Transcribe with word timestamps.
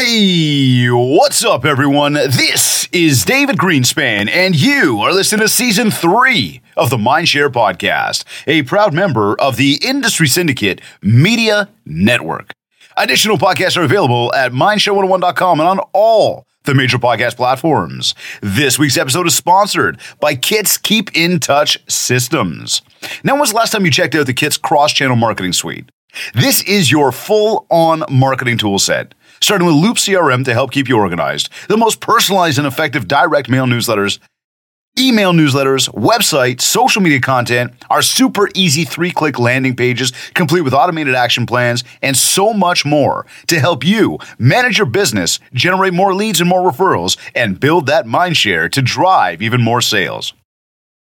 Hey, 0.00 0.86
what's 0.90 1.44
up, 1.44 1.64
everyone? 1.64 2.12
This 2.12 2.88
is 2.92 3.24
David 3.24 3.56
Greenspan, 3.56 4.30
and 4.30 4.54
you 4.54 5.00
are 5.00 5.12
listening 5.12 5.40
to 5.40 5.48
season 5.48 5.90
three 5.90 6.62
of 6.76 6.88
the 6.88 6.96
Mindshare 6.96 7.48
Podcast, 7.48 8.22
a 8.46 8.62
proud 8.62 8.94
member 8.94 9.34
of 9.40 9.56
the 9.56 9.80
Industry 9.82 10.28
Syndicate 10.28 10.80
Media 11.02 11.68
Network. 11.84 12.52
Additional 12.96 13.38
podcasts 13.38 13.76
are 13.76 13.82
available 13.82 14.32
at 14.34 14.52
mindshare101.com 14.52 15.58
and 15.58 15.68
on 15.68 15.80
all 15.92 16.46
the 16.62 16.76
major 16.76 16.98
podcast 16.98 17.34
platforms. 17.34 18.14
This 18.40 18.78
week's 18.78 18.96
episode 18.96 19.26
is 19.26 19.34
sponsored 19.34 19.98
by 20.20 20.36
Kits 20.36 20.78
Keep 20.78 21.16
in 21.16 21.40
Touch 21.40 21.76
Systems. 21.90 22.82
Now, 23.24 23.36
was 23.36 23.50
the 23.50 23.56
last 23.56 23.72
time 23.72 23.84
you 23.84 23.90
checked 23.90 24.14
out 24.14 24.26
the 24.26 24.32
Kits 24.32 24.58
cross 24.58 24.92
channel 24.92 25.16
marketing 25.16 25.54
suite? 25.54 25.90
This 26.34 26.62
is 26.62 26.88
your 26.88 27.10
full 27.10 27.66
on 27.68 28.04
marketing 28.08 28.58
tool 28.58 28.78
set 28.78 29.14
starting 29.40 29.66
with 29.66 29.76
Loop 29.76 29.96
CRM 29.96 30.44
to 30.44 30.52
help 30.52 30.72
keep 30.72 30.88
you 30.88 30.96
organized, 30.96 31.48
the 31.68 31.76
most 31.76 32.00
personalized 32.00 32.58
and 32.58 32.66
effective 32.66 33.08
direct 33.08 33.48
mail 33.48 33.66
newsletters, 33.66 34.18
email 34.98 35.32
newsletters, 35.32 35.88
website, 35.90 36.60
social 36.60 37.00
media 37.00 37.20
content, 37.20 37.72
our 37.88 38.02
super 38.02 38.48
easy 38.54 38.84
three 38.84 39.10
click 39.10 39.38
landing 39.38 39.76
pages, 39.76 40.12
complete 40.34 40.62
with 40.62 40.74
automated 40.74 41.14
action 41.14 41.46
plans, 41.46 41.84
and 42.02 42.16
so 42.16 42.52
much 42.52 42.84
more 42.84 43.26
to 43.46 43.60
help 43.60 43.84
you 43.84 44.18
manage 44.38 44.78
your 44.78 44.86
business, 44.86 45.38
generate 45.52 45.94
more 45.94 46.14
leads 46.14 46.40
and 46.40 46.48
more 46.48 46.70
referrals, 46.70 47.16
and 47.34 47.60
build 47.60 47.86
that 47.86 48.06
mind 48.06 48.36
share 48.36 48.68
to 48.68 48.82
drive 48.82 49.40
even 49.40 49.62
more 49.62 49.80
sales. 49.80 50.34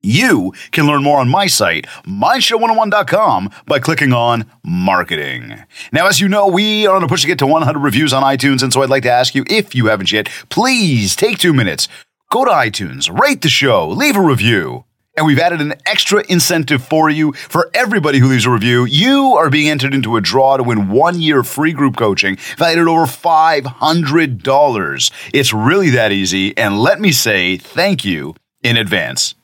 You 0.05 0.53
can 0.71 0.85
learn 0.85 1.01
more 1.01 1.19
on 1.19 1.29
my 1.29 1.47
site, 1.47 1.87
mindshare101.com, 2.05 3.49
by 3.65 3.79
clicking 3.79 4.13
on 4.13 4.45
marketing. 4.63 5.63
Now, 5.91 6.05
as 6.07 6.21
you 6.21 6.29
know, 6.29 6.47
we 6.47 6.85
are 6.85 6.95
on 6.95 7.03
a 7.03 7.07
push 7.07 7.21
to 7.21 7.27
get 7.27 7.39
to 7.39 7.47
100 7.47 7.79
reviews 7.79 8.13
on 8.13 8.21
iTunes, 8.21 8.61
and 8.61 8.71
so 8.71 8.83
I'd 8.83 8.89
like 8.89 9.01
to 9.03 9.11
ask 9.11 9.33
you, 9.33 9.43
if 9.49 9.73
you 9.73 9.87
haven't 9.87 10.11
yet, 10.11 10.29
please 10.49 11.15
take 11.15 11.39
two 11.39 11.53
minutes, 11.53 11.87
go 12.29 12.45
to 12.45 12.51
iTunes, 12.51 13.09
rate 13.19 13.41
the 13.41 13.49
show, 13.49 13.89
leave 13.89 14.15
a 14.15 14.21
review. 14.21 14.85
And 15.17 15.25
we've 15.25 15.39
added 15.39 15.61
an 15.61 15.75
extra 15.85 16.25
incentive 16.29 16.83
for 16.83 17.09
you. 17.09 17.31
For 17.33 17.71
everybody 17.73 18.19
who 18.19 18.27
leaves 18.27 18.45
a 18.45 18.51
review, 18.51 18.85
you 18.85 19.33
are 19.37 19.49
being 19.49 19.69
entered 19.69 19.93
into 19.93 20.17
a 20.17 20.21
draw 20.21 20.57
to 20.57 20.63
win 20.63 20.89
one 20.89 21.21
year 21.21 21.41
free 21.41 21.71
group 21.71 21.95
coaching 21.95 22.35
valued 22.57 22.79
at 22.79 22.87
over 22.87 23.05
$500. 23.05 25.11
It's 25.33 25.53
really 25.53 25.89
that 25.91 26.11
easy. 26.11 26.57
And 26.57 26.79
let 26.79 26.99
me 26.99 27.13
say 27.13 27.55
thank 27.57 28.03
you 28.03 28.35
in 28.61 28.75
advance. 28.75 29.35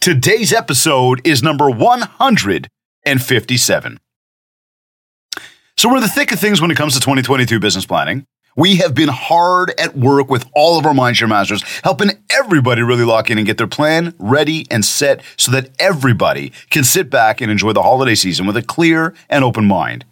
Today's 0.00 0.52
episode 0.52 1.26
is 1.26 1.42
number 1.42 1.70
157. 1.70 3.98
So 5.76 5.88
we're 5.88 5.96
in 5.96 6.02
the 6.02 6.08
thick 6.08 6.30
of 6.32 6.40
things 6.40 6.60
when 6.60 6.70
it 6.70 6.76
comes 6.76 6.92
to 6.94 7.00
2022 7.00 7.58
business 7.60 7.86
planning. 7.86 8.26
We 8.56 8.76
have 8.76 8.94
been 8.94 9.08
hard 9.08 9.72
at 9.78 9.96
work 9.96 10.28
with 10.28 10.46
all 10.52 10.78
of 10.78 10.86
our 10.86 10.92
Mindshare 10.92 11.28
Masters, 11.28 11.62
helping 11.84 12.10
everybody 12.30 12.82
really 12.82 13.04
lock 13.04 13.30
in 13.30 13.38
and 13.38 13.46
get 13.46 13.56
their 13.56 13.68
plan 13.68 14.14
ready 14.18 14.66
and 14.70 14.84
set 14.84 15.22
so 15.36 15.52
that 15.52 15.70
everybody 15.78 16.52
can 16.70 16.82
sit 16.82 17.08
back 17.08 17.40
and 17.40 17.52
enjoy 17.52 17.72
the 17.72 17.84
holiday 17.84 18.16
season 18.16 18.46
with 18.46 18.56
a 18.56 18.62
clear 18.62 19.14
and 19.30 19.44
open 19.44 19.66
mind. 19.66 20.04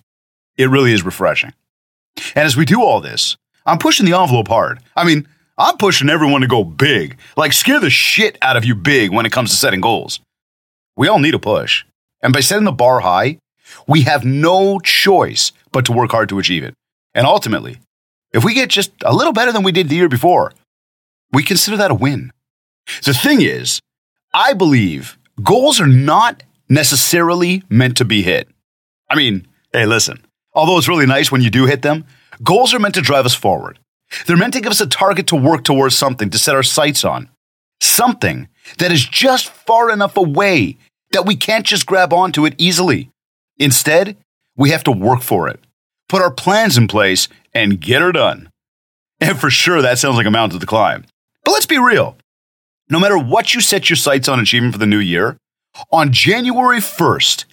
It 0.57 0.71
really 0.71 0.93
is 0.93 1.05
refreshing. 1.05 1.53
And 2.37 2.47
as 2.47 2.57
we 2.57 2.65
do 2.65 2.83
all 2.83 3.01
this, 3.01 3.37
I'm 3.67 3.79
pushing 3.79 4.07
the 4.07 4.17
envelope 4.17 4.47
hard. 4.47 4.79
I 4.95 5.05
mean, 5.05 5.27
I'm 5.59 5.79
pushing 5.79 6.11
everyone 6.11 6.43
to 6.43 6.47
go 6.47 6.65
big, 6.65 7.17
like 7.37 7.53
scare 7.55 7.81
the 7.81 7.89
shit 7.89 8.37
out 8.43 8.57
of 8.57 8.65
you 8.67 8.75
big 8.75 9.11
when 9.11 9.25
it 9.25 9.33
comes 9.33 9.51
to 9.51 9.57
setting 9.57 9.81
goals. 9.81 10.21
We 10.97 11.09
all 11.09 11.19
need 11.19 11.35
a 11.35 11.39
push. 11.39 11.85
And 12.23 12.33
by 12.33 12.41
setting 12.41 12.65
the 12.65 12.73
bar 12.73 13.01
high, 13.01 13.39
we 13.89 14.03
have 14.03 14.25
no 14.25 14.79
choice 14.81 15.53
but 15.73 15.87
to 15.87 15.93
work 15.93 16.11
hard 16.11 16.29
to 16.29 16.39
achieve 16.39 16.63
it. 16.63 16.75
And 17.15 17.27
ultimately, 17.27 17.79
if 18.33 18.45
we 18.45 18.53
get 18.53 18.69
just 18.69 18.93
a 19.03 19.15
little 19.15 19.33
better 19.33 19.51
than 19.51 19.63
we 19.63 19.73
did 19.73 19.89
the 19.89 19.97
year 19.97 20.11
before, 20.11 20.53
we 21.33 21.43
consider 21.43 21.79
that 21.79 21.91
a 21.91 21.95
win. 21.95 22.31
The 23.05 23.15
thing 23.15 23.41
is, 23.41 23.81
I 24.35 24.53
believe 24.53 25.17
goals 25.43 25.81
are 25.81 25.87
not 25.87 26.43
necessarily 26.69 27.63
meant 27.71 27.97
to 27.97 28.05
be 28.05 28.23
hit. 28.23 28.49
I 29.09 29.17
mean, 29.17 29.47
hey, 29.73 29.87
listen, 29.87 30.25
although 30.53 30.77
it's 30.77 30.89
really 30.89 31.07
nice 31.07 31.33
when 31.33 31.41
you 31.41 31.49
do 31.49 31.65
hit 31.65 31.81
them, 31.81 32.05
goals 32.43 32.75
are 32.75 32.79
meant 32.79 32.95
to 32.97 33.01
drive 33.01 33.25
us 33.25 33.35
forward. 33.35 33.79
They're 34.27 34.37
meant 34.37 34.55
to 34.55 34.61
give 34.61 34.71
us 34.71 34.81
a 34.81 34.87
target 34.87 35.27
to 35.29 35.37
work 35.37 35.65
towards 35.65 35.97
something, 35.97 36.31
to 36.31 36.39
set 36.39 36.55
our 36.55 36.63
sights 36.63 37.05
on. 37.05 37.29
Something 37.81 38.49
that 38.79 38.93
is 38.93 39.05
just 39.05 39.49
far 39.49 39.91
enough 39.91 40.17
away 40.17 40.79
that 41.13 41.27
we 41.27 41.37
can't 41.37 41.67
just 41.67 41.87
grab 41.87 42.13
onto 42.13 42.47
it 42.47 42.55
easily. 42.59 43.11
Instead, 43.59 44.17
we 44.57 44.71
have 44.71 44.85
to 44.85 44.93
work 44.93 45.23
for 45.23 45.49
it, 45.49 45.61
put 46.09 46.23
our 46.23 46.31
plans 46.31 46.77
in 46.77 46.89
place, 46.89 47.29
and 47.55 47.81
get 47.81 48.03
her 48.03 48.13
done. 48.13 48.51
And 49.21 49.39
for 49.39 49.51
sure, 49.51 49.83
that 49.83 49.99
sounds 49.99 50.17
like 50.17 50.27
a 50.27 50.31
mountain 50.31 50.61
to 50.61 50.67
climb. 50.67 51.05
But 51.45 51.53
let's 51.53 51.67
be 51.67 51.79
real. 51.79 52.17
No 52.89 53.01
matter 53.01 53.19
what 53.19 53.55
you 53.55 53.61
set 53.61 53.89
your 53.89 53.97
sights 53.97 54.29
on 54.29 54.41
achieving 54.41 54.73
for 54.73 54.79
the 54.79 54.87
new 54.87 54.99
year, 54.99 55.37
on 55.91 56.13
January 56.13 56.79
1st, 56.79 57.45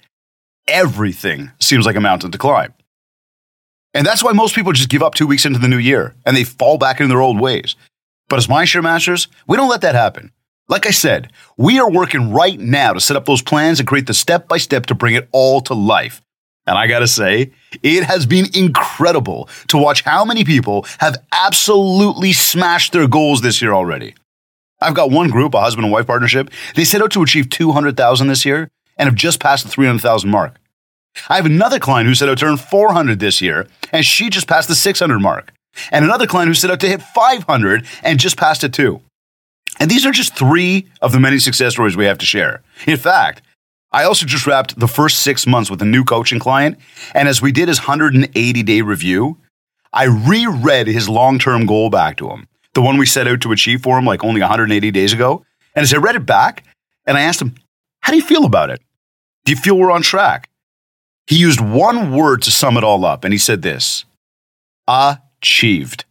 everything 0.67 1.51
seems 1.59 1.85
like 1.85 1.95
a 1.95 2.01
mountain 2.01 2.31
to 2.31 2.37
climb. 2.37 2.73
And 3.93 4.05
that's 4.05 4.23
why 4.23 4.31
most 4.31 4.55
people 4.55 4.71
just 4.71 4.89
give 4.89 5.03
up 5.03 5.13
two 5.13 5.27
weeks 5.27 5.45
into 5.45 5.59
the 5.59 5.67
new 5.67 5.77
year 5.77 6.15
and 6.25 6.35
they 6.35 6.43
fall 6.43 6.77
back 6.77 6.99
into 6.99 7.09
their 7.09 7.21
old 7.21 7.39
ways. 7.39 7.75
But 8.27 8.39
as 8.39 8.47
Mindshare 8.47 8.83
Masters, 8.83 9.27
we 9.47 9.57
don't 9.57 9.69
let 9.69 9.81
that 9.81 9.95
happen. 9.95 10.31
Like 10.69 10.87
I 10.87 10.91
said, 10.91 11.31
we 11.57 11.79
are 11.79 11.91
working 11.91 12.31
right 12.31 12.59
now 12.59 12.93
to 12.93 13.01
set 13.01 13.17
up 13.17 13.25
those 13.25 13.41
plans 13.41 13.79
and 13.79 13.87
create 13.87 14.07
the 14.07 14.13
step 14.13 14.47
by 14.47 14.57
step 14.57 14.87
to 14.87 14.95
bring 14.95 15.13
it 15.13 15.27
all 15.31 15.61
to 15.61 15.73
life. 15.73 16.21
And 16.65 16.77
I 16.77 16.87
gotta 16.87 17.07
say, 17.07 17.51
it 17.83 18.03
has 18.05 18.25
been 18.25 18.45
incredible 18.55 19.49
to 19.67 19.77
watch 19.77 20.01
how 20.01 20.23
many 20.23 20.45
people 20.45 20.85
have 20.99 21.17
absolutely 21.31 22.31
smashed 22.31 22.93
their 22.93 23.07
goals 23.07 23.41
this 23.41 23.61
year 23.61 23.73
already. 23.73 24.15
I've 24.79 24.95
got 24.95 25.11
one 25.11 25.29
group, 25.29 25.53
a 25.53 25.61
husband 25.61 25.85
and 25.85 25.91
wife 25.91 26.07
partnership. 26.07 26.49
They 26.75 26.85
set 26.85 27.01
out 27.01 27.11
to 27.11 27.21
achieve 27.21 27.49
200,000 27.49 28.27
this 28.27 28.45
year 28.45 28.69
and 28.97 29.07
have 29.07 29.15
just 29.15 29.39
passed 29.39 29.65
the 29.65 29.69
300,000 29.69 30.29
mark. 30.29 30.57
I 31.29 31.35
have 31.35 31.45
another 31.45 31.79
client 31.79 32.07
who 32.07 32.15
set 32.15 32.29
out 32.29 32.39
to 32.39 32.45
earn 32.45 32.57
400 32.57 33.19
this 33.19 33.41
year, 33.41 33.67
and 33.91 34.05
she 34.05 34.29
just 34.29 34.47
passed 34.47 34.67
the 34.67 34.75
600 34.75 35.19
mark. 35.19 35.53
And 35.91 36.05
another 36.05 36.27
client 36.27 36.49
who 36.49 36.53
set 36.53 36.71
out 36.71 36.79
to 36.81 36.87
hit 36.87 37.01
500 37.01 37.85
and 38.03 38.19
just 38.19 38.37
passed 38.37 38.63
it 38.63 38.73
too. 38.73 39.01
And 39.79 39.89
these 39.89 40.05
are 40.05 40.11
just 40.11 40.35
three 40.35 40.87
of 41.01 41.11
the 41.11 41.19
many 41.19 41.39
success 41.39 41.73
stories 41.73 41.97
we 41.97 42.05
have 42.05 42.19
to 42.19 42.25
share. 42.25 42.61
In 42.85 42.97
fact, 42.97 43.41
I 43.91 44.03
also 44.03 44.25
just 44.25 44.45
wrapped 44.45 44.79
the 44.79 44.87
first 44.87 45.19
six 45.19 45.47
months 45.47 45.69
with 45.69 45.81
a 45.81 45.85
new 45.85 46.03
coaching 46.03 46.39
client. 46.39 46.77
And 47.13 47.27
as 47.27 47.41
we 47.41 47.51
did 47.51 47.67
his 47.67 47.79
180 47.79 48.63
day 48.63 48.81
review, 48.81 49.37
I 49.91 50.05
reread 50.05 50.87
his 50.87 51.09
long 51.09 51.39
term 51.39 51.65
goal 51.65 51.89
back 51.89 52.17
to 52.17 52.29
him, 52.29 52.47
the 52.73 52.81
one 52.81 52.97
we 52.97 53.05
set 53.05 53.27
out 53.27 53.41
to 53.41 53.51
achieve 53.51 53.81
for 53.81 53.97
him 53.97 54.05
like 54.05 54.23
only 54.23 54.41
180 54.41 54.91
days 54.91 55.13
ago. 55.13 55.45
And 55.75 55.83
as 55.83 55.93
I 55.93 55.97
read 55.97 56.15
it 56.15 56.25
back, 56.25 56.63
and 57.05 57.17
I 57.17 57.21
asked 57.21 57.41
him, 57.41 57.55
How 58.01 58.11
do 58.11 58.17
you 58.17 58.23
feel 58.23 58.45
about 58.45 58.69
it? 58.69 58.81
Do 59.45 59.51
you 59.51 59.57
feel 59.57 59.77
we're 59.77 59.91
on 59.91 60.01
track? 60.01 60.49
He 61.27 61.37
used 61.37 61.61
one 61.61 62.11
word 62.11 62.41
to 62.43 62.51
sum 62.51 62.77
it 62.77 62.83
all 62.83 63.05
up, 63.05 63.23
and 63.23 63.33
he 63.33 63.37
said 63.37 63.61
this 63.61 64.05
achieved. 64.87 66.05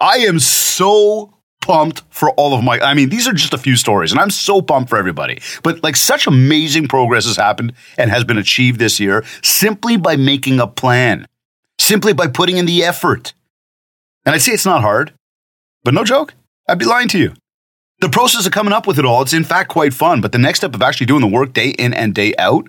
I 0.00 0.18
am 0.18 0.38
so 0.38 1.34
pumped 1.60 2.02
for 2.08 2.30
all 2.32 2.54
of 2.54 2.64
my. 2.64 2.80
I 2.80 2.94
mean, 2.94 3.10
these 3.10 3.28
are 3.28 3.32
just 3.32 3.52
a 3.52 3.58
few 3.58 3.76
stories, 3.76 4.12
and 4.12 4.20
I'm 4.20 4.30
so 4.30 4.62
pumped 4.62 4.88
for 4.88 4.96
everybody. 4.96 5.40
But 5.62 5.82
like, 5.82 5.96
such 5.96 6.26
amazing 6.26 6.88
progress 6.88 7.26
has 7.26 7.36
happened 7.36 7.74
and 7.98 8.10
has 8.10 8.24
been 8.24 8.38
achieved 8.38 8.80
this 8.80 8.98
year 8.98 9.24
simply 9.42 9.96
by 9.96 10.16
making 10.16 10.58
a 10.58 10.66
plan, 10.66 11.26
simply 11.78 12.12
by 12.14 12.26
putting 12.26 12.56
in 12.56 12.66
the 12.66 12.82
effort. 12.82 13.34
And 14.24 14.34
I'd 14.34 14.42
say 14.42 14.52
it's 14.52 14.66
not 14.66 14.82
hard, 14.82 15.12
but 15.84 15.94
no 15.94 16.04
joke, 16.04 16.34
I'd 16.68 16.78
be 16.78 16.84
lying 16.84 17.08
to 17.08 17.18
you. 17.18 17.34
The 18.00 18.08
process 18.08 18.46
of 18.46 18.52
coming 18.52 18.72
up 18.72 18.86
with 18.86 18.98
it 18.98 19.04
all, 19.04 19.20
it's 19.20 19.34
in 19.34 19.44
fact 19.44 19.68
quite 19.68 19.92
fun, 19.92 20.22
but 20.22 20.32
the 20.32 20.38
next 20.38 20.60
step 20.60 20.74
of 20.74 20.80
actually 20.80 21.06
doing 21.06 21.20
the 21.20 21.26
work 21.26 21.52
day 21.52 21.70
in 21.70 21.92
and 21.92 22.14
day 22.14 22.34
out 22.38 22.66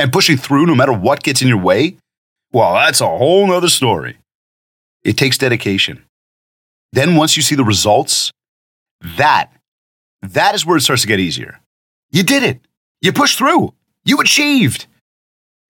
and 0.00 0.10
pushing 0.10 0.38
through 0.38 0.64
no 0.64 0.74
matter 0.74 0.94
what 0.94 1.22
gets 1.22 1.42
in 1.42 1.48
your 1.48 1.58
way, 1.58 1.98
well, 2.52 2.72
that's 2.72 3.02
a 3.02 3.06
whole 3.06 3.46
nother 3.46 3.68
story. 3.68 4.16
It 5.04 5.18
takes 5.18 5.36
dedication. 5.36 6.04
Then 6.92 7.16
once 7.16 7.36
you 7.36 7.42
see 7.42 7.54
the 7.54 7.64
results, 7.64 8.32
that, 9.18 9.52
that 10.22 10.54
is 10.54 10.64
where 10.64 10.78
it 10.78 10.80
starts 10.80 11.02
to 11.02 11.08
get 11.08 11.20
easier. 11.20 11.60
You 12.10 12.22
did 12.22 12.42
it. 12.42 12.60
You 13.02 13.12
pushed 13.12 13.36
through. 13.36 13.74
You 14.02 14.18
achieved. 14.20 14.86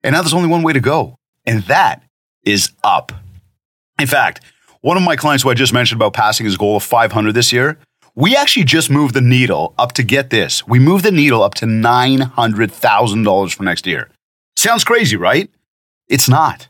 And 0.05 0.15
now 0.15 0.23
there's 0.23 0.33
only 0.33 0.49
one 0.49 0.62
way 0.62 0.73
to 0.75 0.81
go, 0.81 1.17
and 1.44 1.65
that 1.65 2.03
is 2.44 2.71
up. 2.85 3.11
In 3.99 4.06
fact, 4.06 4.44
one 4.81 4.97
of 4.97 5.03
my 5.03 5.17
clients 5.17 5.43
who 5.43 5.50
I 5.50 5.55
just 5.55 5.75
mentioned 5.75 6.00
about 6.00 6.15
passing 6.15 6.47
his 6.47 6.56
goal 6.56 6.76
of 6.76 6.85
500 6.85 7.33
this 7.33 7.53
year, 7.53 7.79
we 8.15 8.37
actually 8.37 8.65
just 8.65 8.91
moved 8.91 9.15
the 9.15 9.21
needle 9.21 9.75
up 9.76 9.93
to 9.94 10.05
get 10.05 10.31
this. 10.31 10.67
We 10.69 10.79
moved 10.79 11.05
the 11.05 11.11
needle 11.11 11.43
up 11.43 11.55
to 11.56 11.67
$900,000 11.67 13.55
for 13.55 13.62
next 13.65 13.87
year. 13.88 14.09
Sounds 14.61 14.85
crazy, 14.85 15.17
right? 15.17 15.49
It's 16.07 16.29
not. 16.29 16.69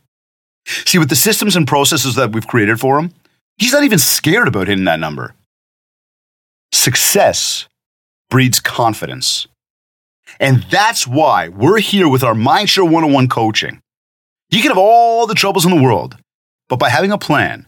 See, 0.64 0.98
with 0.98 1.08
the 1.08 1.16
systems 1.16 1.56
and 1.56 1.66
processes 1.66 2.14
that 2.14 2.30
we've 2.30 2.46
created 2.46 2.78
for 2.78 3.00
him, 3.00 3.12
he's 3.58 3.72
not 3.72 3.82
even 3.82 3.98
scared 3.98 4.46
about 4.46 4.68
hitting 4.68 4.84
that 4.84 5.00
number. 5.00 5.34
Success 6.70 7.66
breeds 8.28 8.60
confidence. 8.60 9.48
And 10.38 10.62
that's 10.70 11.04
why 11.04 11.48
we're 11.48 11.80
here 11.80 12.08
with 12.08 12.22
our 12.22 12.34
Mindshare 12.34 12.84
101 12.84 13.26
coaching. 13.28 13.82
You 14.50 14.60
can 14.60 14.70
have 14.70 14.78
all 14.78 15.26
the 15.26 15.34
troubles 15.34 15.64
in 15.64 15.74
the 15.74 15.82
world, 15.82 16.16
but 16.68 16.78
by 16.78 16.90
having 16.90 17.10
a 17.10 17.18
plan, 17.18 17.66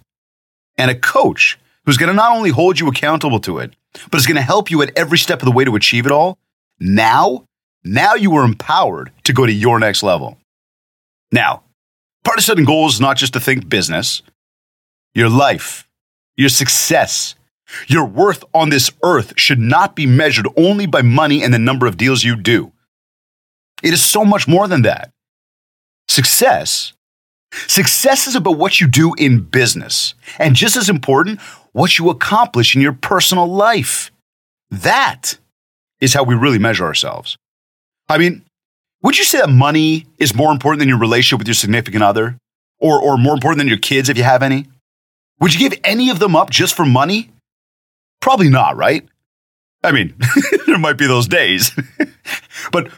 and 0.78 0.88
a 0.88 0.94
coach 0.94 1.58
who's 1.84 1.96
going 1.96 2.10
to 2.10 2.14
not 2.14 2.30
only 2.30 2.50
hold 2.50 2.78
you 2.78 2.86
accountable 2.86 3.40
to 3.40 3.58
it, 3.58 3.74
but 4.08 4.20
is 4.20 4.28
going 4.28 4.36
to 4.36 4.42
help 4.42 4.70
you 4.70 4.82
at 4.82 4.96
every 4.96 5.18
step 5.18 5.40
of 5.40 5.46
the 5.46 5.50
way 5.50 5.64
to 5.64 5.74
achieve 5.74 6.06
it 6.06 6.12
all, 6.12 6.38
now, 6.78 7.44
now 7.84 8.14
you 8.14 8.34
are 8.36 8.44
empowered 8.44 9.12
to 9.24 9.32
go 9.32 9.46
to 9.46 9.52
your 9.52 9.78
next 9.78 10.02
level. 10.02 10.38
Now, 11.30 11.62
part 12.24 12.38
of 12.38 12.44
setting 12.44 12.64
goals 12.64 12.94
is 12.94 13.00
not 13.00 13.16
just 13.16 13.32
to 13.32 13.40
think 13.40 13.68
business, 13.68 14.22
your 15.14 15.28
life, 15.28 15.88
your 16.36 16.48
success, 16.48 17.34
your 17.86 18.04
worth 18.04 18.44
on 18.54 18.68
this 18.68 18.90
earth 19.02 19.32
should 19.36 19.58
not 19.58 19.96
be 19.96 20.06
measured 20.06 20.46
only 20.56 20.86
by 20.86 21.02
money 21.02 21.42
and 21.42 21.52
the 21.52 21.58
number 21.58 21.86
of 21.86 21.96
deals 21.96 22.24
you 22.24 22.36
do. 22.36 22.72
It 23.82 23.92
is 23.92 24.04
so 24.04 24.24
much 24.24 24.46
more 24.46 24.68
than 24.68 24.82
that. 24.82 25.10
Success 26.08 26.92
Success 27.52 28.26
is 28.26 28.34
about 28.34 28.56
what 28.56 28.80
you 28.80 28.88
do 28.88 29.14
in 29.18 29.40
business, 29.40 30.14
and 30.38 30.56
just 30.56 30.76
as 30.76 30.88
important, 30.88 31.40
what 31.72 31.98
you 31.98 32.08
accomplish 32.08 32.74
in 32.74 32.80
your 32.80 32.94
personal 32.94 33.46
life. 33.46 34.10
That 34.70 35.36
is 36.00 36.14
how 36.14 36.24
we 36.24 36.34
really 36.34 36.58
measure 36.58 36.84
ourselves. 36.84 37.36
I 38.12 38.18
mean, 38.18 38.44
would 39.02 39.18
you 39.18 39.24
say 39.24 39.38
that 39.38 39.48
money 39.48 40.06
is 40.18 40.34
more 40.34 40.52
important 40.52 40.80
than 40.80 40.88
your 40.88 40.98
relationship 40.98 41.38
with 41.38 41.48
your 41.48 41.54
significant 41.54 42.04
other? 42.04 42.36
Or, 42.78 43.00
or 43.00 43.16
more 43.16 43.34
important 43.34 43.58
than 43.58 43.68
your 43.68 43.78
kids 43.78 44.08
if 44.08 44.18
you 44.18 44.24
have 44.24 44.42
any? 44.42 44.66
Would 45.40 45.54
you 45.54 45.60
give 45.60 45.78
any 45.82 46.10
of 46.10 46.18
them 46.18 46.36
up 46.36 46.50
just 46.50 46.74
for 46.74 46.84
money? 46.84 47.30
Probably 48.20 48.48
not, 48.48 48.76
right? 48.76 49.06
I 49.82 49.92
mean, 49.92 50.14
there 50.66 50.78
might 50.78 50.98
be 50.98 51.06
those 51.06 51.26
days. 51.26 51.72
but 52.72 52.90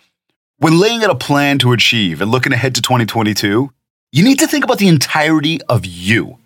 when 0.59 0.79
laying 0.79 1.05
out 1.05 1.11
a 1.11 1.15
plan 1.15 1.59
to 1.61 1.73
achieve 1.73 2.21
and 2.21 2.31
looking 2.31 2.53
ahead 2.53 2.75
to 2.75 2.83
2022, 2.83 3.71
you 4.13 4.25
need 4.25 4.39
to 4.39 4.47
think 4.47 4.65
about 4.65 4.79
the 4.79 4.89
entirety 4.89 5.61
of 5.69 5.87
you. 5.87 6.39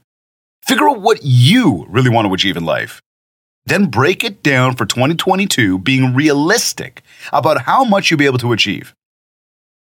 Figure 0.67 0.89
out 0.89 1.01
what 1.01 1.21
you 1.23 1.87
really 1.89 2.11
want 2.11 2.27
to 2.27 2.35
achieve 2.35 2.57
in 2.57 2.65
life. 2.65 3.01
Then 3.67 3.87
break 3.87 4.25
it 4.25 4.43
down 4.43 4.75
for 4.77 4.87
2022, 4.87 5.79
being 5.79 6.15
realistic 6.15 7.03
about 7.33 7.63
how 7.63 7.85
much 7.85 8.11
you'll 8.11 8.19
be 8.19 8.27
able 8.27 8.39
to 8.39 8.53
achieve. 8.53 8.95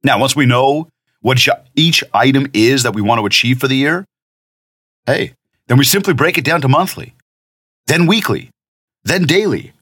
Now, 0.03 0.19
once 0.19 0.35
we 0.35 0.45
know 0.45 0.89
what 1.21 1.45
each 1.75 2.03
item 2.13 2.47
is 2.53 2.83
that 2.83 2.95
we 2.95 3.01
want 3.01 3.19
to 3.19 3.25
achieve 3.25 3.59
for 3.59 3.67
the 3.67 3.75
year, 3.75 4.05
hey, 5.05 5.33
then 5.67 5.77
we 5.77 5.85
simply 5.85 6.13
break 6.13 6.37
it 6.37 6.45
down 6.45 6.61
to 6.61 6.67
monthly, 6.67 7.15
then 7.87 8.07
weekly, 8.07 8.49
then 9.03 9.25
daily. 9.25 9.73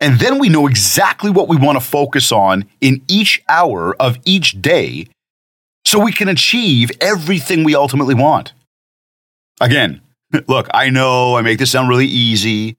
And 0.00 0.18
then 0.18 0.38
we 0.38 0.48
know 0.48 0.66
exactly 0.66 1.30
what 1.30 1.48
we 1.48 1.56
want 1.56 1.78
to 1.78 1.84
focus 1.84 2.32
on 2.32 2.64
in 2.80 3.02
each 3.08 3.42
hour 3.48 3.94
of 4.00 4.18
each 4.24 4.60
day 4.60 5.08
so 5.84 5.98
we 5.98 6.12
can 6.12 6.28
achieve 6.28 6.90
everything 7.00 7.64
we 7.64 7.74
ultimately 7.74 8.14
want. 8.14 8.52
Again, 9.60 10.00
look, 10.48 10.68
I 10.74 10.90
know 10.90 11.36
I 11.36 11.42
make 11.42 11.58
this 11.58 11.70
sound 11.70 11.88
really 11.88 12.06
easy. 12.06 12.76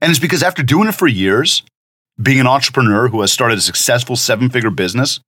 And 0.00 0.10
it's 0.10 0.18
because 0.18 0.42
after 0.42 0.62
doing 0.62 0.88
it 0.88 0.94
for 0.94 1.06
years, 1.06 1.62
being 2.20 2.40
an 2.40 2.46
entrepreneur 2.46 3.08
who 3.08 3.20
has 3.20 3.32
started 3.32 3.58
a 3.58 3.62
successful 3.62 4.16
seven 4.16 4.50
figure 4.50 4.70
business, 4.70 5.20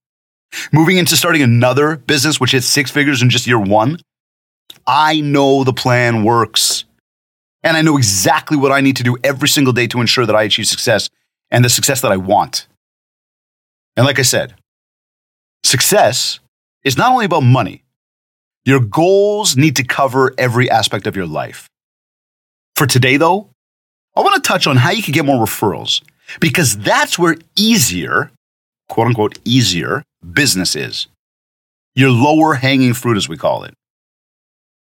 moving 0.72 0.96
into 0.96 1.16
starting 1.16 1.42
another 1.42 1.96
business 1.96 2.40
which 2.40 2.52
hits 2.52 2.66
six 2.66 2.90
figures 2.90 3.22
in 3.22 3.30
just 3.30 3.46
year 3.46 3.58
one, 3.58 3.98
I 4.86 5.20
know 5.20 5.64
the 5.64 5.72
plan 5.72 6.24
works. 6.24 6.84
And 7.62 7.76
I 7.76 7.82
know 7.82 7.96
exactly 7.96 8.56
what 8.56 8.72
I 8.72 8.80
need 8.80 8.96
to 8.96 9.04
do 9.04 9.16
every 9.22 9.48
single 9.48 9.72
day 9.72 9.86
to 9.88 10.00
ensure 10.00 10.26
that 10.26 10.34
I 10.34 10.42
achieve 10.42 10.66
success 10.66 11.08
and 11.50 11.64
the 11.64 11.68
success 11.68 12.00
that 12.00 12.10
I 12.10 12.16
want. 12.16 12.66
And 13.96 14.04
like 14.04 14.18
I 14.18 14.22
said, 14.22 14.54
success 15.62 16.40
is 16.82 16.98
not 16.98 17.12
only 17.12 17.24
about 17.24 17.42
money, 17.42 17.84
your 18.64 18.80
goals 18.80 19.56
need 19.56 19.76
to 19.76 19.84
cover 19.84 20.34
every 20.38 20.68
aspect 20.70 21.06
of 21.06 21.14
your 21.14 21.26
life. 21.26 21.68
For 22.74 22.86
today, 22.86 23.16
though, 23.16 23.50
I 24.16 24.20
want 24.20 24.42
to 24.42 24.48
touch 24.48 24.66
on 24.66 24.76
how 24.76 24.90
you 24.90 25.02
can 25.02 25.12
get 25.12 25.24
more 25.24 25.44
referrals 25.44 26.02
because 26.40 26.76
that's 26.79 27.19
where 27.19 27.37
easier, 27.56 28.31
quote 28.88 29.08
unquote, 29.08 29.38
easier 29.44 30.02
business 30.32 30.76
is. 30.76 31.06
Your 31.94 32.11
lower 32.11 32.55
hanging 32.55 32.94
fruit, 32.94 33.17
as 33.17 33.29
we 33.29 33.37
call 33.37 33.64
it. 33.64 33.75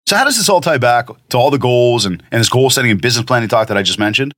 So, 0.07 0.15
how 0.15 0.25
does 0.25 0.37
this 0.37 0.49
all 0.49 0.61
tie 0.61 0.77
back 0.77 1.07
to 1.29 1.37
all 1.37 1.49
the 1.49 1.57
goals 1.57 2.05
and, 2.05 2.21
and 2.31 2.39
this 2.39 2.49
goal 2.49 2.69
setting 2.69 2.91
and 2.91 3.01
business 3.01 3.25
planning 3.25 3.49
talk 3.49 3.67
that 3.69 3.77
I 3.77 3.83
just 3.83 3.99
mentioned? 3.99 4.33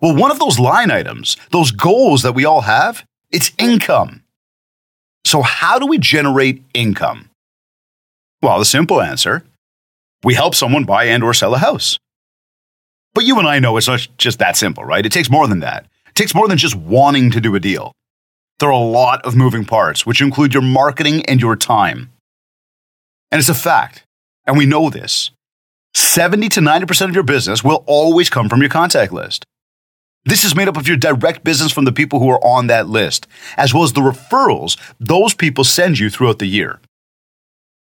Well, 0.00 0.16
one 0.16 0.30
of 0.30 0.38
those 0.38 0.58
line 0.58 0.90
items, 0.90 1.36
those 1.50 1.70
goals 1.70 2.22
that 2.22 2.34
we 2.34 2.44
all 2.44 2.62
have, 2.62 3.04
it's 3.30 3.52
income. 3.58 4.22
So, 5.26 5.42
how 5.42 5.78
do 5.78 5.86
we 5.86 5.98
generate 5.98 6.62
income? 6.72 7.30
Well, 8.42 8.58
the 8.58 8.64
simple 8.64 9.02
answer 9.02 9.44
we 10.24 10.34
help 10.34 10.54
someone 10.54 10.84
buy 10.84 11.04
and 11.04 11.22
or 11.22 11.34
sell 11.34 11.54
a 11.54 11.58
house. 11.58 11.98
But 13.14 13.24
you 13.24 13.38
and 13.38 13.46
I 13.46 13.58
know 13.58 13.76
it's 13.76 13.86
not 13.86 14.06
just 14.18 14.40
that 14.40 14.56
simple, 14.56 14.84
right? 14.84 15.06
It 15.06 15.12
takes 15.12 15.30
more 15.30 15.46
than 15.46 15.60
that. 15.60 15.86
Takes 16.16 16.34
more 16.34 16.48
than 16.48 16.56
just 16.56 16.74
wanting 16.74 17.30
to 17.32 17.42
do 17.42 17.54
a 17.54 17.60
deal. 17.60 17.92
There 18.58 18.70
are 18.70 18.72
a 18.72 18.78
lot 18.78 19.24
of 19.26 19.36
moving 19.36 19.66
parts, 19.66 20.06
which 20.06 20.22
include 20.22 20.54
your 20.54 20.62
marketing 20.62 21.26
and 21.26 21.42
your 21.42 21.56
time. 21.56 22.10
And 23.30 23.38
it's 23.38 23.50
a 23.50 23.54
fact, 23.54 24.02
and 24.46 24.56
we 24.56 24.64
know 24.64 24.88
this 24.88 25.30
70 25.94 26.48
to 26.48 26.60
90% 26.60 27.10
of 27.10 27.14
your 27.14 27.22
business 27.22 27.62
will 27.62 27.84
always 27.86 28.30
come 28.30 28.48
from 28.48 28.62
your 28.62 28.70
contact 28.70 29.12
list. 29.12 29.44
This 30.24 30.42
is 30.42 30.56
made 30.56 30.68
up 30.68 30.78
of 30.78 30.88
your 30.88 30.96
direct 30.96 31.44
business 31.44 31.70
from 31.70 31.84
the 31.84 31.92
people 31.92 32.18
who 32.18 32.30
are 32.30 32.42
on 32.42 32.66
that 32.68 32.88
list, 32.88 33.26
as 33.58 33.74
well 33.74 33.82
as 33.82 33.92
the 33.92 34.00
referrals 34.00 34.78
those 34.98 35.34
people 35.34 35.64
send 35.64 35.98
you 35.98 36.08
throughout 36.08 36.38
the 36.38 36.46
year. 36.46 36.80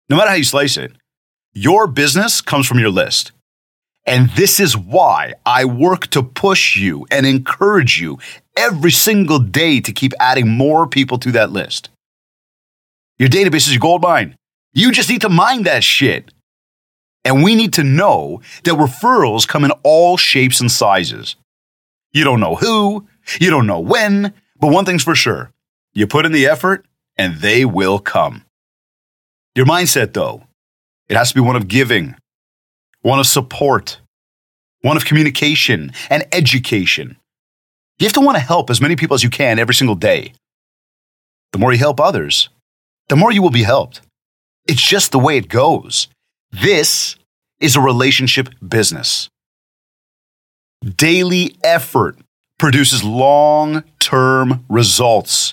No 0.08 0.16
matter 0.16 0.30
how 0.30 0.36
you 0.36 0.44
slice 0.44 0.78
it, 0.78 0.92
your 1.52 1.86
business 1.86 2.40
comes 2.40 2.66
from 2.66 2.78
your 2.78 2.90
list. 2.90 3.32
And 4.06 4.30
this 4.30 4.60
is 4.60 4.76
why 4.76 5.34
I 5.46 5.64
work 5.64 6.08
to 6.08 6.22
push 6.22 6.76
you 6.76 7.06
and 7.10 7.26
encourage 7.26 8.00
you 8.00 8.18
every 8.56 8.90
single 8.90 9.38
day 9.38 9.80
to 9.80 9.92
keep 9.92 10.12
adding 10.20 10.48
more 10.48 10.86
people 10.86 11.18
to 11.18 11.32
that 11.32 11.52
list. 11.52 11.88
Your 13.18 13.28
database 13.28 13.66
is 13.66 13.72
your 13.72 13.80
gold 13.80 14.02
mine. 14.02 14.36
You 14.72 14.92
just 14.92 15.08
need 15.08 15.22
to 15.22 15.28
mine 15.28 15.62
that 15.62 15.84
shit. 15.84 16.32
And 17.24 17.42
we 17.42 17.54
need 17.54 17.72
to 17.74 17.84
know 17.84 18.42
that 18.64 18.74
referrals 18.74 19.48
come 19.48 19.64
in 19.64 19.70
all 19.82 20.16
shapes 20.16 20.60
and 20.60 20.70
sizes. 20.70 21.36
You 22.12 22.24
don't 22.24 22.40
know 22.40 22.56
who, 22.56 23.08
you 23.40 23.50
don't 23.50 23.66
know 23.66 23.80
when, 23.80 24.34
but 24.60 24.72
one 24.72 24.84
thing's 24.84 25.04
for 25.04 25.14
sure 25.14 25.50
you 25.94 26.06
put 26.06 26.26
in 26.26 26.32
the 26.32 26.46
effort 26.46 26.84
and 27.16 27.36
they 27.36 27.64
will 27.64 27.98
come. 27.98 28.44
Your 29.54 29.66
mindset, 29.66 30.12
though, 30.12 30.42
it 31.08 31.16
has 31.16 31.28
to 31.28 31.34
be 31.36 31.40
one 31.40 31.56
of 31.56 31.68
giving, 31.68 32.16
one 33.04 33.18
of 33.18 33.26
support, 33.26 33.98
one 34.80 34.96
of 34.96 35.04
communication 35.04 35.92
and 36.08 36.24
education. 36.32 37.16
You 37.98 38.06
have 38.06 38.14
to 38.14 38.22
want 38.22 38.36
to 38.36 38.42
help 38.42 38.70
as 38.70 38.80
many 38.80 38.96
people 38.96 39.14
as 39.14 39.22
you 39.22 39.28
can 39.28 39.58
every 39.58 39.74
single 39.74 39.94
day. 39.94 40.32
The 41.52 41.58
more 41.58 41.70
you 41.70 41.78
help 41.78 42.00
others, 42.00 42.48
the 43.10 43.16
more 43.16 43.30
you 43.30 43.42
will 43.42 43.50
be 43.50 43.62
helped. 43.62 44.00
It's 44.66 44.82
just 44.82 45.12
the 45.12 45.18
way 45.18 45.36
it 45.36 45.48
goes. 45.48 46.08
This 46.50 47.16
is 47.60 47.76
a 47.76 47.80
relationship 47.80 48.48
business. 48.66 49.28
Daily 50.82 51.56
effort 51.62 52.18
produces 52.58 53.04
long 53.04 53.84
term 54.00 54.64
results. 54.70 55.52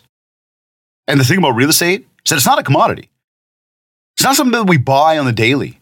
And 1.06 1.20
the 1.20 1.26
thing 1.26 1.38
about 1.38 1.56
real 1.56 1.70
estate 1.70 2.08
is 2.24 2.30
that 2.30 2.38
it's 2.38 2.46
not 2.46 2.60
a 2.60 2.64
commodity. 2.64 3.10
It's 4.16 4.24
not 4.24 4.38
something 4.38 4.58
that 4.58 4.70
we 4.70 4.78
buy 4.78 5.18
on 5.18 5.26
the 5.26 5.34
daily. 5.34 5.81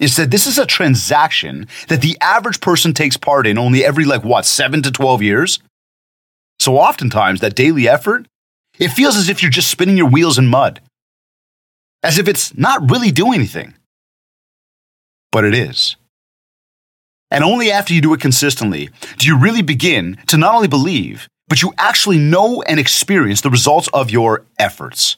Instead, 0.00 0.30
this 0.30 0.46
is 0.46 0.58
a 0.58 0.66
transaction 0.66 1.68
that 1.88 2.00
the 2.00 2.16
average 2.20 2.60
person 2.60 2.92
takes 2.92 3.16
part 3.16 3.46
in 3.46 3.58
only 3.58 3.84
every, 3.84 4.04
like, 4.04 4.24
what, 4.24 4.44
seven 4.44 4.82
to 4.82 4.90
12 4.90 5.22
years? 5.22 5.60
So 6.58 6.76
oftentimes, 6.78 7.40
that 7.40 7.54
daily 7.54 7.88
effort, 7.88 8.26
it 8.78 8.88
feels 8.88 9.16
as 9.16 9.28
if 9.28 9.42
you're 9.42 9.50
just 9.50 9.70
spinning 9.70 9.96
your 9.96 10.08
wheels 10.08 10.38
in 10.38 10.46
mud, 10.46 10.80
as 12.02 12.18
if 12.18 12.26
it's 12.26 12.56
not 12.56 12.90
really 12.90 13.12
doing 13.12 13.34
anything. 13.34 13.74
But 15.30 15.44
it 15.44 15.54
is. 15.54 15.96
And 17.30 17.42
only 17.42 17.70
after 17.70 17.94
you 17.94 18.00
do 18.00 18.14
it 18.14 18.20
consistently 18.20 18.90
do 19.18 19.26
you 19.26 19.36
really 19.36 19.62
begin 19.62 20.18
to 20.28 20.36
not 20.36 20.54
only 20.54 20.68
believe, 20.68 21.28
but 21.48 21.62
you 21.62 21.72
actually 21.78 22.18
know 22.18 22.62
and 22.62 22.78
experience 22.78 23.40
the 23.40 23.50
results 23.50 23.88
of 23.92 24.10
your 24.10 24.44
efforts. 24.58 25.16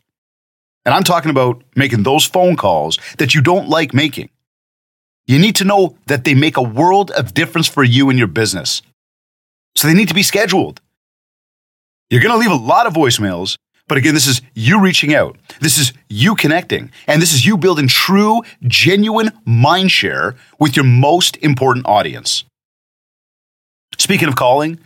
And 0.84 0.94
I'm 0.94 1.04
talking 1.04 1.30
about 1.30 1.62
making 1.74 2.04
those 2.04 2.24
phone 2.24 2.56
calls 2.56 2.98
that 3.18 3.34
you 3.34 3.40
don't 3.40 3.68
like 3.68 3.92
making. 3.92 4.30
You 5.26 5.38
need 5.38 5.56
to 5.56 5.64
know 5.64 5.96
that 6.06 6.24
they 6.24 6.34
make 6.34 6.56
a 6.56 6.62
world 6.62 7.10
of 7.10 7.34
difference 7.34 7.68
for 7.68 7.82
you 7.82 8.10
and 8.10 8.18
your 8.18 8.28
business. 8.28 8.82
So 9.74 9.88
they 9.88 9.94
need 9.94 10.08
to 10.08 10.14
be 10.14 10.22
scheduled. 10.22 10.80
You're 12.10 12.22
going 12.22 12.32
to 12.32 12.38
leave 12.38 12.50
a 12.50 12.62
lot 12.62 12.86
of 12.86 12.94
voicemails 12.94 13.56
but 13.88 13.98
again, 13.98 14.14
this 14.14 14.26
is 14.26 14.42
you 14.54 14.80
reaching 14.80 15.14
out. 15.14 15.36
This 15.60 15.78
is 15.78 15.92
you 16.08 16.34
connecting. 16.34 16.90
And 17.06 17.22
this 17.22 17.32
is 17.32 17.46
you 17.46 17.56
building 17.56 17.86
true, 17.86 18.42
genuine 18.62 19.30
mind 19.44 19.92
share 19.92 20.34
with 20.58 20.76
your 20.76 20.84
most 20.84 21.36
important 21.38 21.86
audience. 21.86 22.44
Speaking 23.98 24.28
of 24.28 24.34
calling, 24.34 24.80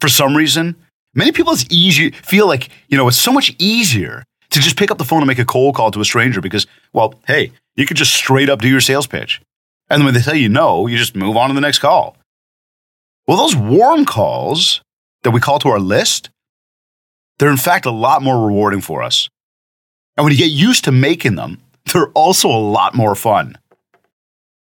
for 0.00 0.08
some 0.08 0.36
reason, 0.36 0.74
many 1.14 1.32
people 1.32 1.52
it's 1.52 1.66
easy 1.70 2.10
feel 2.10 2.46
like, 2.46 2.70
you 2.88 2.96
know, 2.96 3.08
it's 3.08 3.18
so 3.18 3.32
much 3.32 3.54
easier 3.58 4.24
to 4.50 4.60
just 4.60 4.76
pick 4.76 4.90
up 4.90 4.98
the 4.98 5.04
phone 5.04 5.20
and 5.20 5.28
make 5.28 5.38
a 5.38 5.44
cold 5.44 5.74
call 5.74 5.90
to 5.90 6.00
a 6.00 6.04
stranger 6.04 6.40
because, 6.40 6.66
well, 6.92 7.14
hey, 7.26 7.52
you 7.74 7.84
could 7.84 7.96
just 7.96 8.14
straight 8.14 8.48
up 8.48 8.60
do 8.60 8.68
your 8.68 8.80
sales 8.80 9.06
pitch. 9.06 9.40
And 9.88 10.04
when 10.04 10.14
they 10.14 10.20
tell 10.20 10.34
you 10.34 10.48
no, 10.48 10.86
you 10.86 10.96
just 10.96 11.16
move 11.16 11.36
on 11.36 11.48
to 11.48 11.54
the 11.54 11.60
next 11.60 11.78
call. 11.78 12.16
Well, 13.26 13.36
those 13.36 13.56
warm 13.56 14.04
calls 14.04 14.80
that 15.22 15.32
we 15.32 15.40
call 15.40 15.58
to 15.60 15.68
our 15.68 15.80
list, 15.80 16.30
they're 17.38 17.50
in 17.50 17.56
fact 17.56 17.86
a 17.86 17.90
lot 17.90 18.22
more 18.22 18.46
rewarding 18.46 18.80
for 18.80 19.02
us. 19.02 19.28
And 20.16 20.24
when 20.24 20.32
you 20.32 20.38
get 20.38 20.50
used 20.50 20.84
to 20.84 20.92
making 20.92 21.34
them, 21.34 21.60
they're 21.92 22.10
also 22.10 22.48
a 22.48 22.58
lot 22.58 22.94
more 22.94 23.14
fun. 23.14 23.58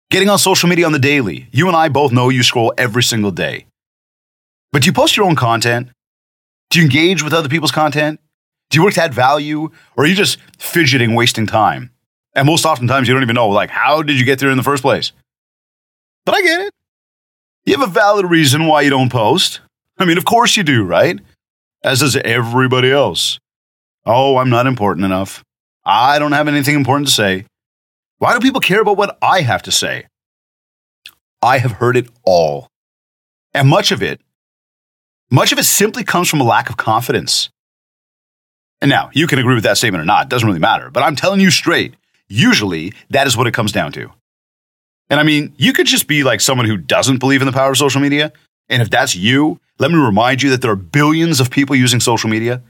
Getting 0.09 0.29
on 0.29 0.39
social 0.39 0.69
media 0.69 0.85
on 0.85 0.93
the 0.93 0.99
daily, 0.99 1.47
you 1.51 1.67
and 1.67 1.75
I 1.75 1.89
both 1.89 2.11
know 2.11 2.29
you 2.29 2.41
scroll 2.41 2.73
every 2.77 3.03
single 3.03 3.31
day. 3.31 3.65
But 4.71 4.83
do 4.83 4.87
you 4.87 4.93
post 4.93 5.17
your 5.17 5.25
own 5.25 5.35
content? 5.35 5.89
Do 6.69 6.79
you 6.79 6.85
engage 6.85 7.23
with 7.23 7.33
other 7.33 7.49
people's 7.49 7.71
content? 7.71 8.19
Do 8.69 8.77
you 8.77 8.83
work 8.83 8.93
to 8.95 9.03
add 9.03 9.13
value? 9.13 9.69
Or 9.95 10.03
are 10.03 10.07
you 10.07 10.15
just 10.15 10.39
fidgeting, 10.57 11.15
wasting 11.15 11.45
time? 11.45 11.91
And 12.37 12.45
most 12.45 12.65
oftentimes 12.65 13.07
you 13.07 13.15
don't 13.15 13.23
even 13.23 13.33
know, 13.33 13.49
like, 13.49 13.71
how 13.71 14.03
did 14.03 14.19
you 14.19 14.23
get 14.23 14.37
there 14.37 14.51
in 14.51 14.57
the 14.57 14.63
first 14.63 14.83
place? 14.83 15.11
But 16.23 16.35
I 16.35 16.41
get 16.43 16.61
it. 16.67 16.73
You 17.65 17.75
have 17.79 17.89
a 17.89 17.91
valid 17.91 18.29
reason 18.29 18.67
why 18.67 18.81
you 18.83 18.91
don't 18.91 19.11
post. 19.11 19.59
I 19.97 20.05
mean, 20.05 20.19
of 20.19 20.25
course 20.25 20.55
you 20.55 20.61
do, 20.61 20.83
right? 20.83 21.19
As 21.83 22.01
does 22.01 22.15
everybody 22.15 22.91
else. 22.91 23.39
Oh, 24.05 24.37
I'm 24.37 24.51
not 24.51 24.67
important 24.67 25.03
enough. 25.03 25.43
I 25.83 26.19
don't 26.19 26.33
have 26.33 26.47
anything 26.47 26.75
important 26.75 27.07
to 27.07 27.13
say. 27.13 27.45
Why 28.19 28.33
do 28.33 28.39
people 28.39 28.61
care 28.61 28.81
about 28.81 28.97
what 28.97 29.17
I 29.19 29.41
have 29.41 29.63
to 29.63 29.71
say? 29.71 30.05
I 31.41 31.57
have 31.57 31.71
heard 31.71 31.97
it 31.97 32.07
all. 32.23 32.67
And 33.55 33.67
much 33.67 33.91
of 33.91 34.03
it, 34.03 34.21
much 35.31 35.51
of 35.51 35.57
it 35.57 35.63
simply 35.63 36.03
comes 36.03 36.29
from 36.29 36.41
a 36.41 36.45
lack 36.45 36.69
of 36.69 36.77
confidence. 36.77 37.49
And 38.79 38.89
now, 38.89 39.09
you 39.11 39.25
can 39.25 39.39
agree 39.39 39.55
with 39.55 39.63
that 39.63 39.77
statement 39.77 40.03
or 40.03 40.05
not, 40.05 40.25
it 40.25 40.29
doesn't 40.29 40.47
really 40.47 40.59
matter. 40.59 40.91
But 40.91 41.01
I'm 41.01 41.15
telling 41.15 41.39
you 41.39 41.49
straight, 41.49 41.95
usually 42.29 42.93
that 43.09 43.27
is 43.27 43.37
what 43.37 43.47
it 43.47 43.53
comes 43.53 43.71
down 43.71 43.91
to. 43.93 44.11
And 45.09 45.19
I 45.19 45.23
mean, 45.23 45.53
you 45.57 45.73
could 45.73 45.87
just 45.87 46.07
be 46.07 46.23
like 46.23 46.41
someone 46.41 46.65
who 46.67 46.77
doesn't 46.77 47.19
believe 47.19 47.41
in 47.41 47.45
the 47.45 47.53
power 47.53 47.71
of 47.71 47.77
social 47.77 48.01
media. 48.01 48.33
And 48.69 48.81
if 48.81 48.89
that's 48.89 49.15
you, 49.15 49.59
let 49.79 49.91
me 49.91 49.97
remind 49.97 50.41
you 50.41 50.49
that 50.49 50.61
there 50.61 50.71
are 50.71 50.75
billions 50.75 51.39
of 51.39 51.49
people 51.49 51.75
using 51.75 51.99
social 51.99 52.29
media. 52.29 52.61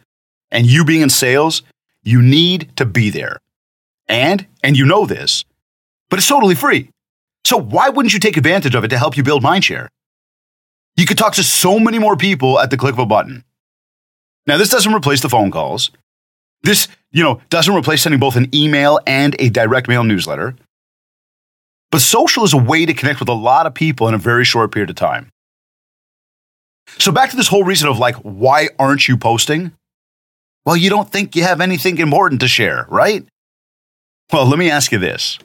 And 0.51 0.65
you 0.65 0.85
being 0.85 1.01
in 1.01 1.09
sales, 1.09 1.63
you 2.03 2.21
need 2.21 2.71
to 2.77 2.85
be 2.85 3.09
there. 3.09 3.39
And, 4.07 4.47
and 4.63 4.77
you 4.77 4.85
know 4.85 5.05
this, 5.05 5.43
but 6.09 6.19
it's 6.19 6.27
totally 6.27 6.55
free. 6.55 6.89
So 7.43 7.57
why 7.57 7.89
wouldn't 7.89 8.13
you 8.13 8.19
take 8.19 8.37
advantage 8.37 8.75
of 8.75 8.83
it 8.83 8.89
to 8.89 8.97
help 8.97 9.17
you 9.17 9.23
build 9.23 9.43
mindshare? 9.43 9.87
You 10.95 11.05
could 11.05 11.17
talk 11.17 11.33
to 11.35 11.43
so 11.43 11.79
many 11.79 11.99
more 11.99 12.15
people 12.15 12.59
at 12.59 12.69
the 12.69 12.77
click 12.77 12.93
of 12.93 12.99
a 12.99 13.05
button. 13.05 13.43
Now, 14.45 14.57
this 14.57 14.69
doesn't 14.69 14.93
replace 14.93 15.21
the 15.21 15.29
phone 15.29 15.51
calls. 15.51 15.91
This, 16.63 16.87
you 17.11 17.23
know, 17.23 17.41
doesn't 17.49 17.73
replace 17.73 18.01
sending 18.01 18.19
both 18.19 18.35
an 18.35 18.53
email 18.53 18.99
and 19.07 19.35
a 19.39 19.49
direct 19.49 19.87
mail 19.87 20.03
newsletter. 20.03 20.55
But 21.91 22.01
social 22.01 22.43
is 22.43 22.53
a 22.53 22.57
way 22.57 22.85
to 22.85 22.93
connect 22.93 23.19
with 23.19 23.29
a 23.29 23.33
lot 23.33 23.65
of 23.65 23.73
people 23.73 24.07
in 24.07 24.13
a 24.13 24.17
very 24.19 24.43
short 24.43 24.71
period 24.71 24.89
of 24.89 24.95
time. 24.95 25.29
So 26.99 27.11
back 27.11 27.29
to 27.31 27.37
this 27.37 27.47
whole 27.47 27.63
reason 27.63 27.87
of 27.89 27.99
like, 27.99 28.15
why 28.17 28.69
aren't 28.79 29.07
you 29.07 29.17
posting? 29.17 29.71
Well, 30.65 30.75
you 30.75 30.89
don't 30.89 31.09
think 31.09 31.35
you 31.35 31.43
have 31.43 31.61
anything 31.61 31.97
important 31.97 32.41
to 32.41 32.47
share, 32.47 32.85
right? 32.89 33.25
Well, 34.31 34.45
let 34.45 34.59
me 34.59 34.69
ask 34.69 34.91
you 34.91 34.97
this. 34.97 35.39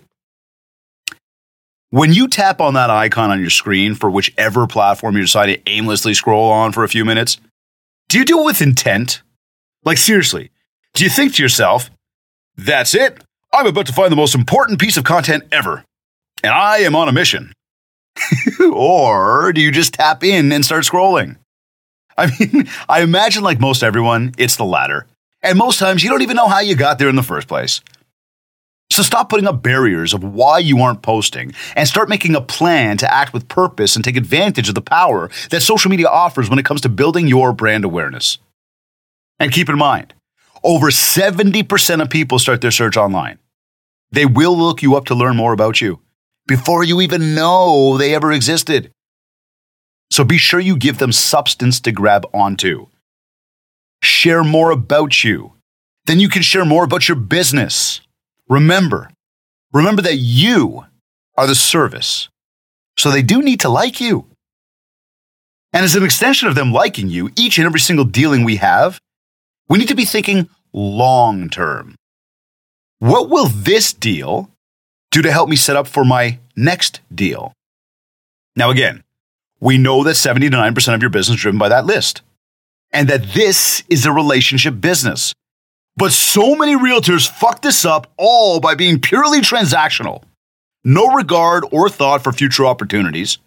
When 1.90 2.12
you 2.12 2.26
tap 2.26 2.60
on 2.60 2.74
that 2.74 2.90
icon 2.90 3.30
on 3.30 3.38
your 3.38 3.50
screen 3.50 3.94
for 3.94 4.10
whichever 4.10 4.66
platform 4.66 5.14
you 5.14 5.22
decide 5.22 5.46
to 5.46 5.60
aimlessly 5.68 6.14
scroll 6.14 6.50
on 6.50 6.72
for 6.72 6.84
a 6.84 6.88
few 6.88 7.04
minutes, 7.04 7.36
do 8.08 8.18
you 8.18 8.24
do 8.24 8.40
it 8.40 8.44
with 8.44 8.62
intent? 8.62 9.20
Like, 9.84 9.98
seriously, 9.98 10.50
do 10.94 11.04
you 11.04 11.10
think 11.10 11.34
to 11.34 11.42
yourself, 11.42 11.90
that's 12.56 12.94
it? 12.94 13.22
I'm 13.52 13.66
about 13.66 13.86
to 13.86 13.92
find 13.92 14.10
the 14.10 14.16
most 14.16 14.34
important 14.34 14.80
piece 14.80 14.96
of 14.96 15.04
content 15.04 15.44
ever, 15.52 15.84
and 16.42 16.52
I 16.52 16.78
am 16.78 16.94
on 16.94 17.08
a 17.08 17.12
mission. 17.12 17.52
or 18.72 19.52
do 19.52 19.60
you 19.60 19.70
just 19.70 19.94
tap 19.94 20.22
in 20.22 20.52
and 20.52 20.64
start 20.64 20.84
scrolling? 20.84 21.36
I 22.16 22.30
mean, 22.38 22.68
I 22.88 23.02
imagine, 23.02 23.42
like 23.42 23.60
most 23.60 23.82
everyone, 23.82 24.34
it's 24.38 24.56
the 24.56 24.64
latter. 24.64 25.06
And 25.42 25.58
most 25.58 25.78
times 25.78 26.02
you 26.02 26.10
don't 26.10 26.22
even 26.22 26.36
know 26.36 26.48
how 26.48 26.60
you 26.60 26.76
got 26.76 26.98
there 26.98 27.08
in 27.08 27.16
the 27.16 27.22
first 27.22 27.48
place. 27.48 27.80
So 28.90 29.02
stop 29.02 29.30
putting 29.30 29.46
up 29.46 29.62
barriers 29.62 30.12
of 30.12 30.22
why 30.22 30.58
you 30.58 30.82
aren't 30.82 31.00
posting 31.00 31.54
and 31.74 31.88
start 31.88 32.10
making 32.10 32.36
a 32.36 32.42
plan 32.42 32.98
to 32.98 33.12
act 33.12 33.32
with 33.32 33.48
purpose 33.48 33.96
and 33.96 34.04
take 34.04 34.16
advantage 34.16 34.68
of 34.68 34.74
the 34.74 34.82
power 34.82 35.30
that 35.50 35.62
social 35.62 35.90
media 35.90 36.08
offers 36.08 36.50
when 36.50 36.58
it 36.58 36.66
comes 36.66 36.82
to 36.82 36.90
building 36.90 37.26
your 37.26 37.54
brand 37.54 37.86
awareness. 37.86 38.36
And 39.40 39.50
keep 39.50 39.70
in 39.70 39.78
mind, 39.78 40.12
over 40.62 40.88
70% 40.88 42.02
of 42.02 42.10
people 42.10 42.38
start 42.38 42.60
their 42.60 42.70
search 42.70 42.96
online. 42.96 43.38
They 44.10 44.26
will 44.26 44.56
look 44.56 44.82
you 44.82 44.94
up 44.96 45.06
to 45.06 45.14
learn 45.14 45.36
more 45.36 45.52
about 45.52 45.80
you 45.80 46.00
before 46.46 46.84
you 46.84 47.00
even 47.00 47.34
know 47.34 47.96
they 47.96 48.14
ever 48.14 48.32
existed. 48.32 48.90
So 50.10 50.24
be 50.24 50.38
sure 50.38 50.60
you 50.60 50.76
give 50.76 50.98
them 50.98 51.12
substance 51.12 51.80
to 51.80 51.92
grab 51.92 52.26
onto. 52.34 52.88
Share 54.02 54.44
more 54.44 54.70
about 54.70 55.24
you. 55.24 55.54
Then 56.06 56.20
you 56.20 56.28
can 56.28 56.42
share 56.42 56.64
more 56.64 56.84
about 56.84 57.08
your 57.08 57.16
business 57.16 58.02
Remember, 58.52 59.08
remember 59.72 60.02
that 60.02 60.16
you 60.16 60.84
are 61.38 61.46
the 61.46 61.54
service. 61.54 62.28
So 62.98 63.10
they 63.10 63.22
do 63.22 63.40
need 63.40 63.60
to 63.60 63.70
like 63.70 63.98
you. 63.98 64.26
And 65.72 65.84
as 65.84 65.94
an 65.94 66.04
extension 66.04 66.48
of 66.48 66.54
them 66.54 66.70
liking 66.70 67.08
you, 67.08 67.30
each 67.34 67.56
and 67.56 67.64
every 67.64 67.80
single 67.80 68.04
dealing 68.04 68.44
we 68.44 68.56
have, 68.56 69.00
we 69.68 69.78
need 69.78 69.88
to 69.88 69.94
be 69.94 70.04
thinking 70.04 70.48
long 70.72 71.48
term. 71.48 71.94
What 72.98 73.28
will 73.28 73.46
this 73.46 73.92
deal 73.92 74.50
do 75.10 75.22
to 75.22 75.32
help 75.32 75.48
me 75.48 75.56
set 75.56 75.76
up 75.76 75.88
for 75.88 76.04
my 76.04 76.38
next 76.56 77.00
deal? 77.14 77.52
Now, 78.54 78.70
again, 78.70 79.02
we 79.60 79.78
know 79.78 80.02
that 80.04 80.14
70 80.16 80.50
to 80.50 80.56
9% 80.56 80.94
of 80.94 81.00
your 81.00 81.10
business 81.10 81.36
is 81.36 81.42
driven 81.42 81.58
by 81.58 81.68
that 81.68 81.86
list, 81.86 82.22
and 82.90 83.08
that 83.08 83.32
this 83.32 83.82
is 83.88 84.04
a 84.04 84.12
relationship 84.12 84.80
business. 84.80 85.32
But 85.96 86.12
so 86.12 86.54
many 86.54 86.76
realtors 86.76 87.28
fuck 87.28 87.62
this 87.62 87.84
up 87.84 88.10
all 88.16 88.60
by 88.60 88.74
being 88.74 89.00
purely 89.00 89.40
transactional. 89.40 90.22
No 90.84 91.06
regard 91.08 91.64
or 91.70 91.88
thought 91.88 92.24
for 92.24 92.32
future 92.32 92.66
opportunities. 92.66 93.38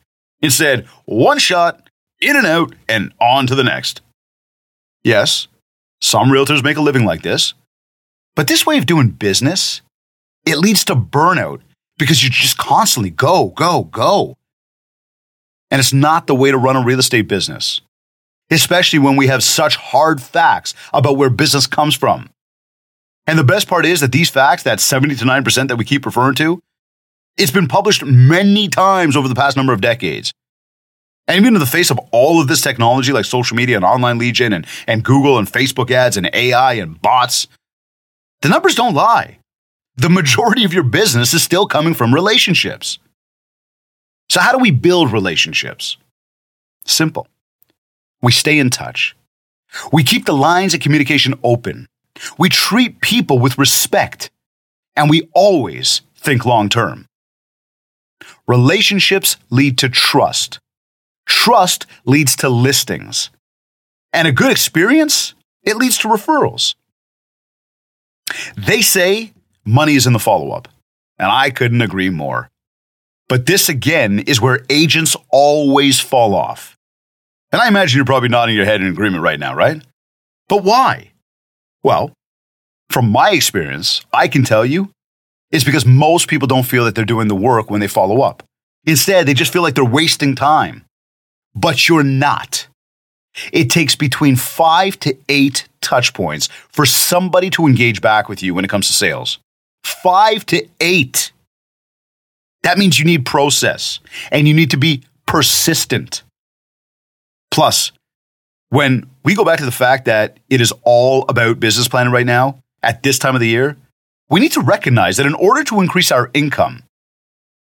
Instead, 0.41 0.85
one 1.05 1.39
shot, 1.39 1.89
in 2.21 2.35
and 2.35 2.45
out, 2.45 2.73
and 2.87 3.13
on 3.19 3.47
to 3.47 3.55
the 3.55 3.63
next. 3.63 4.01
Yes, 5.03 5.47
some 6.01 6.29
realtors 6.29 6.63
make 6.63 6.77
a 6.77 6.81
living 6.81 7.05
like 7.05 7.21
this. 7.21 7.53
But 8.35 8.47
this 8.47 8.65
way 8.65 8.77
of 8.77 8.85
doing 8.85 9.09
business, 9.09 9.81
it 10.45 10.57
leads 10.57 10.85
to 10.85 10.95
burnout 10.95 11.61
because 11.97 12.23
you 12.23 12.29
just 12.29 12.57
constantly 12.57 13.09
go, 13.09 13.49
go, 13.49 13.85
go. 13.85 14.37
And 15.71 15.79
it's 15.79 15.93
not 15.93 16.27
the 16.27 16.35
way 16.35 16.51
to 16.51 16.57
run 16.57 16.75
a 16.75 16.83
real 16.83 16.99
estate 16.99 17.27
business, 17.27 17.81
especially 18.51 18.99
when 18.99 19.15
we 19.15 19.27
have 19.27 19.43
such 19.43 19.75
hard 19.77 20.21
facts 20.21 20.73
about 20.93 21.17
where 21.17 21.29
business 21.29 21.67
comes 21.67 21.95
from. 21.95 22.29
And 23.27 23.39
the 23.39 23.43
best 23.43 23.67
part 23.67 23.85
is 23.85 24.01
that 24.01 24.11
these 24.11 24.29
facts, 24.29 24.63
that 24.63 24.79
70 24.79 25.15
to 25.15 25.25
9% 25.25 25.67
that 25.67 25.77
we 25.77 25.85
keep 25.85 26.05
referring 26.05 26.35
to, 26.35 26.61
it's 27.37 27.51
been 27.51 27.67
published 27.67 28.05
many 28.05 28.67
times 28.67 29.17
over 29.17 29.27
the 29.27 29.35
past 29.35 29.57
number 29.57 29.73
of 29.73 29.81
decades. 29.81 30.31
And 31.27 31.37
even 31.37 31.55
in 31.55 31.59
the 31.59 31.65
face 31.65 31.89
of 31.89 31.99
all 32.11 32.39
of 32.39 32.47
this 32.47 32.61
technology 32.61 33.11
like 33.11 33.25
social 33.25 33.57
media 33.57 33.75
and 33.75 33.85
online 33.85 34.19
lead 34.19 34.35
gen 34.35 34.53
and, 34.53 34.67
and 34.87 35.03
Google 35.03 35.37
and 35.37 35.47
Facebook 35.47 35.89
ads 35.89 36.17
and 36.17 36.29
AI 36.33 36.73
and 36.73 37.01
bots, 37.01 37.47
the 38.41 38.49
numbers 38.49 38.75
don't 38.75 38.93
lie. 38.93 39.39
The 39.97 40.09
majority 40.09 40.65
of 40.65 40.73
your 40.73 40.83
business 40.83 41.33
is 41.33 41.41
still 41.41 41.67
coming 41.67 41.93
from 41.93 42.13
relationships. 42.13 42.99
So, 44.29 44.39
how 44.39 44.51
do 44.51 44.59
we 44.59 44.71
build 44.71 45.11
relationships? 45.11 45.97
Simple. 46.85 47.27
We 48.21 48.31
stay 48.31 48.59
in 48.59 48.69
touch. 48.69 49.15
We 49.91 50.03
keep 50.03 50.25
the 50.25 50.33
lines 50.33 50.73
of 50.73 50.79
communication 50.79 51.39
open. 51.43 51.87
We 52.37 52.49
treat 52.49 53.01
people 53.01 53.39
with 53.39 53.57
respect, 53.57 54.29
and 54.95 55.09
we 55.09 55.29
always 55.33 56.01
think 56.15 56.45
long 56.45 56.69
term. 56.69 57.07
Relationships 58.47 59.37
lead 59.49 59.77
to 59.79 59.89
trust. 59.89 60.59
Trust 61.25 61.85
leads 62.05 62.35
to 62.37 62.49
listings. 62.49 63.29
And 64.13 64.27
a 64.27 64.31
good 64.31 64.51
experience, 64.51 65.33
it 65.63 65.75
leads 65.77 65.97
to 65.99 66.07
referrals. 66.07 66.75
They 68.57 68.81
say 68.81 69.33
money 69.65 69.95
is 69.95 70.07
in 70.07 70.13
the 70.13 70.19
follow 70.19 70.51
up, 70.51 70.67
and 71.19 71.31
I 71.31 71.49
couldn't 71.49 71.81
agree 71.81 72.09
more. 72.09 72.49
But 73.27 73.45
this 73.45 73.69
again 73.69 74.19
is 74.19 74.39
where 74.39 74.65
agents 74.69 75.15
always 75.29 75.99
fall 75.99 76.35
off. 76.35 76.77
And 77.51 77.61
I 77.61 77.67
imagine 77.67 77.97
you're 77.97 78.05
probably 78.05 78.29
nodding 78.29 78.55
your 78.55 78.65
head 78.65 78.81
in 78.81 78.87
agreement 78.87 79.23
right 79.23 79.39
now, 79.39 79.55
right? 79.55 79.81
But 80.47 80.63
why? 80.63 81.11
Well, 81.83 82.13
from 82.89 83.09
my 83.09 83.31
experience, 83.31 84.05
I 84.13 84.27
can 84.27 84.43
tell 84.43 84.65
you 84.65 84.91
it's 85.51 85.63
because 85.63 85.85
most 85.85 86.27
people 86.27 86.47
don't 86.47 86.63
feel 86.65 86.85
that 86.85 86.95
they're 86.95 87.05
doing 87.05 87.27
the 87.27 87.35
work 87.35 87.69
when 87.69 87.79
they 87.79 87.87
follow 87.87 88.21
up. 88.21 88.43
Instead, 88.85 89.25
they 89.25 89.33
just 89.33 89.51
feel 89.51 89.61
like 89.61 89.75
they're 89.75 89.85
wasting 89.85 90.35
time. 90.35 90.84
But 91.55 91.87
you're 91.87 92.03
not. 92.03 92.67
It 93.51 93.69
takes 93.69 93.95
between 93.95 94.35
five 94.35 94.99
to 95.01 95.17
eight 95.29 95.67
touch 95.81 96.13
points 96.13 96.47
for 96.69 96.85
somebody 96.85 97.49
to 97.51 97.67
engage 97.67 98.01
back 98.01 98.29
with 98.29 98.41
you 98.41 98.53
when 98.53 98.65
it 98.65 98.69
comes 98.69 98.87
to 98.87 98.93
sales. 98.93 99.39
Five 99.83 100.45
to 100.47 100.67
eight. 100.79 101.31
That 102.63 102.77
means 102.77 102.97
you 102.97 103.05
need 103.05 103.25
process 103.25 103.99
and 104.31 104.47
you 104.47 104.53
need 104.53 104.71
to 104.71 104.77
be 104.77 105.03
persistent. 105.27 106.23
Plus, 107.51 107.91
when 108.69 109.07
we 109.23 109.35
go 109.35 109.45
back 109.45 109.59
to 109.59 109.65
the 109.65 109.71
fact 109.71 110.05
that 110.05 110.37
it 110.49 110.61
is 110.61 110.73
all 110.83 111.25
about 111.29 111.59
business 111.59 111.87
planning 111.87 112.11
right 112.11 112.25
now 112.25 112.59
at 112.81 113.03
this 113.03 113.19
time 113.19 113.35
of 113.35 113.41
the 113.41 113.47
year, 113.47 113.77
we 114.29 114.39
need 114.39 114.51
to 114.53 114.61
recognize 114.61 115.17
that 115.17 115.25
in 115.25 115.35
order 115.35 115.63
to 115.65 115.79
increase 115.79 116.11
our 116.11 116.31
income, 116.33 116.83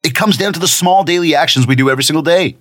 it 0.03 0.15
comes 0.15 0.37
down 0.37 0.53
to 0.53 0.61
the 0.61 0.69
small 0.69 1.05
daily 1.05 1.35
actions 1.35 1.67
we 1.67 1.77
do 1.77 1.91
every 1.91 2.05
single 2.05 2.23
day. 2.23 2.57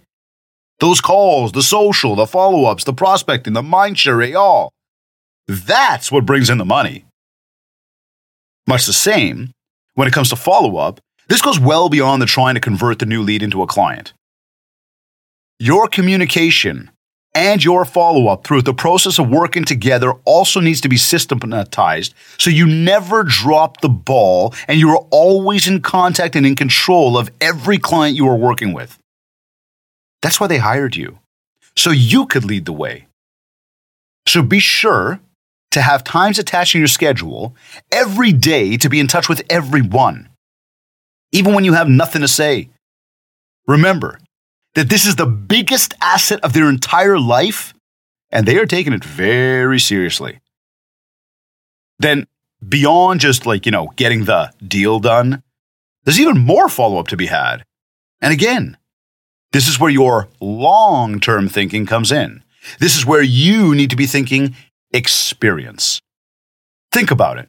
Those 0.79 1.01
calls, 1.01 1.51
the 1.51 1.63
social, 1.63 2.15
the 2.15 2.25
follow 2.25 2.65
ups, 2.65 2.85
the 2.85 2.93
prospecting, 2.93 3.53
the 3.53 3.63
mind 3.63 3.99
share, 3.99 4.37
all. 4.37 4.71
That's 5.47 6.11
what 6.11 6.25
brings 6.25 6.49
in 6.49 6.57
the 6.57 6.65
money. 6.65 7.05
Much 8.67 8.85
the 8.85 8.93
same 8.93 9.51
when 9.95 10.07
it 10.07 10.13
comes 10.13 10.29
to 10.29 10.35
follow 10.35 10.77
up, 10.77 10.99
this 11.27 11.41
goes 11.41 11.59
well 11.59 11.89
beyond 11.89 12.21
the 12.21 12.25
trying 12.25 12.55
to 12.55 12.61
convert 12.61 12.99
the 12.99 13.05
new 13.05 13.21
lead 13.21 13.43
into 13.43 13.61
a 13.61 13.67
client. 13.67 14.13
Your 15.59 15.87
communication 15.87 16.91
and 17.35 17.63
your 17.63 17.83
follow 17.83 18.27
up 18.27 18.45
through 18.45 18.61
the 18.61 18.73
process 18.73 19.19
of 19.19 19.29
working 19.29 19.65
together 19.65 20.13
also 20.25 20.59
needs 20.59 20.81
to 20.81 20.89
be 20.89 20.97
systematized 20.97 22.13
so 22.37 22.49
you 22.49 22.65
never 22.65 23.23
drop 23.23 23.81
the 23.81 23.89
ball 23.89 24.53
and 24.67 24.79
you 24.79 24.89
are 24.89 25.05
always 25.11 25.67
in 25.67 25.81
contact 25.81 26.35
and 26.35 26.45
in 26.45 26.55
control 26.55 27.17
of 27.17 27.29
every 27.41 27.77
client 27.77 28.15
you 28.15 28.27
are 28.27 28.35
working 28.35 28.73
with. 28.73 28.97
That's 30.21 30.39
why 30.39 30.47
they 30.47 30.57
hired 30.57 30.95
you, 30.95 31.19
so 31.75 31.91
you 31.91 32.25
could 32.25 32.45
lead 32.45 32.65
the 32.65 32.73
way. 32.73 33.07
So 34.27 34.41
be 34.41 34.59
sure 34.59 35.19
to 35.71 35.81
have 35.81 36.03
times 36.03 36.39
attached 36.39 36.75
in 36.75 36.81
your 36.81 36.87
schedule 36.87 37.55
every 37.91 38.31
day 38.31 38.77
to 38.77 38.89
be 38.89 38.99
in 38.99 39.07
touch 39.07 39.29
with 39.29 39.43
everyone, 39.49 40.29
even 41.31 41.53
when 41.53 41.63
you 41.63 41.73
have 41.73 41.87
nothing 41.87 42.21
to 42.21 42.27
say. 42.27 42.69
Remember 43.67 44.19
that 44.75 44.89
this 44.89 45.05
is 45.05 45.15
the 45.15 45.25
biggest 45.25 45.93
asset 46.01 46.39
of 46.43 46.53
their 46.53 46.69
entire 46.69 47.19
life, 47.19 47.73
and 48.31 48.45
they 48.45 48.57
are 48.57 48.65
taking 48.65 48.93
it 48.93 49.03
very 49.03 49.79
seriously. 49.79 50.39
Then, 51.99 52.27
beyond 52.67 53.19
just 53.19 53.45
like, 53.45 53.65
you 53.65 53.71
know, 53.71 53.91
getting 53.95 54.25
the 54.25 54.51
deal 54.65 54.99
done, 54.99 55.43
there's 56.03 56.19
even 56.19 56.39
more 56.39 56.69
follow 56.69 56.99
up 56.99 57.07
to 57.09 57.17
be 57.17 57.27
had. 57.27 57.63
And 58.21 58.33
again, 58.33 58.77
this 59.51 59.67
is 59.67 59.79
where 59.79 59.89
your 59.89 60.27
long 60.39 61.19
term 61.19 61.49
thinking 61.49 61.85
comes 61.85 62.11
in. 62.11 62.43
This 62.79 62.97
is 62.97 63.05
where 63.05 63.21
you 63.21 63.73
need 63.73 63.89
to 63.89 63.95
be 63.95 64.05
thinking 64.05 64.55
experience. 64.91 65.99
Think 66.91 67.11
about 67.11 67.37
it. 67.37 67.47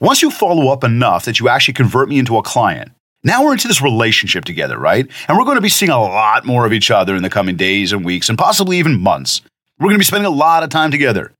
Once 0.00 0.22
you 0.22 0.30
follow 0.30 0.68
up 0.68 0.84
enough 0.84 1.24
that 1.24 1.40
you 1.40 1.48
actually 1.48 1.74
convert 1.74 2.08
me 2.08 2.18
into 2.18 2.36
a 2.36 2.42
client, 2.42 2.92
now 3.24 3.42
we're 3.42 3.52
into 3.52 3.68
this 3.68 3.82
relationship 3.82 4.44
together, 4.44 4.78
right? 4.78 5.06
And 5.26 5.36
we're 5.36 5.44
going 5.44 5.56
to 5.56 5.62
be 5.62 5.68
seeing 5.68 5.90
a 5.90 6.00
lot 6.00 6.44
more 6.44 6.66
of 6.66 6.72
each 6.72 6.90
other 6.90 7.16
in 7.16 7.22
the 7.22 7.30
coming 7.30 7.56
days 7.56 7.92
and 7.92 8.04
weeks 8.04 8.28
and 8.28 8.38
possibly 8.38 8.78
even 8.78 9.00
months. 9.00 9.40
We're 9.78 9.86
going 9.86 9.96
to 9.96 10.00
be 10.00 10.04
spending 10.04 10.26
a 10.26 10.34
lot 10.34 10.62
of 10.62 10.70
time 10.70 10.90
together. 10.90 11.32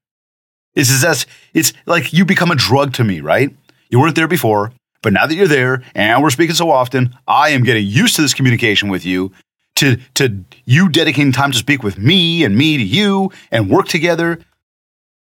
It's 0.74 1.04
as 1.04 1.26
it's 1.54 1.72
like 1.86 2.12
you 2.12 2.24
become 2.24 2.50
a 2.50 2.56
drug 2.56 2.94
to 2.94 3.04
me, 3.04 3.20
right? 3.20 3.54
You 3.90 4.00
weren't 4.00 4.16
there 4.16 4.28
before, 4.28 4.72
but 5.02 5.12
now 5.12 5.26
that 5.26 5.34
you're 5.34 5.46
there 5.46 5.82
and 5.94 6.22
we're 6.22 6.30
speaking 6.30 6.54
so 6.54 6.70
often, 6.70 7.16
I 7.26 7.50
am 7.50 7.64
getting 7.64 7.86
used 7.86 8.16
to 8.16 8.22
this 8.22 8.34
communication 8.34 8.88
with 8.88 9.04
you, 9.04 9.32
to 9.78 9.96
to 10.14 10.44
you 10.64 10.88
dedicating 10.88 11.32
time 11.32 11.52
to 11.52 11.58
speak 11.58 11.82
with 11.82 11.98
me 11.98 12.44
and 12.44 12.56
me 12.56 12.76
to 12.76 12.82
you 12.82 13.30
and 13.50 13.70
work 13.70 13.88
together. 13.88 14.40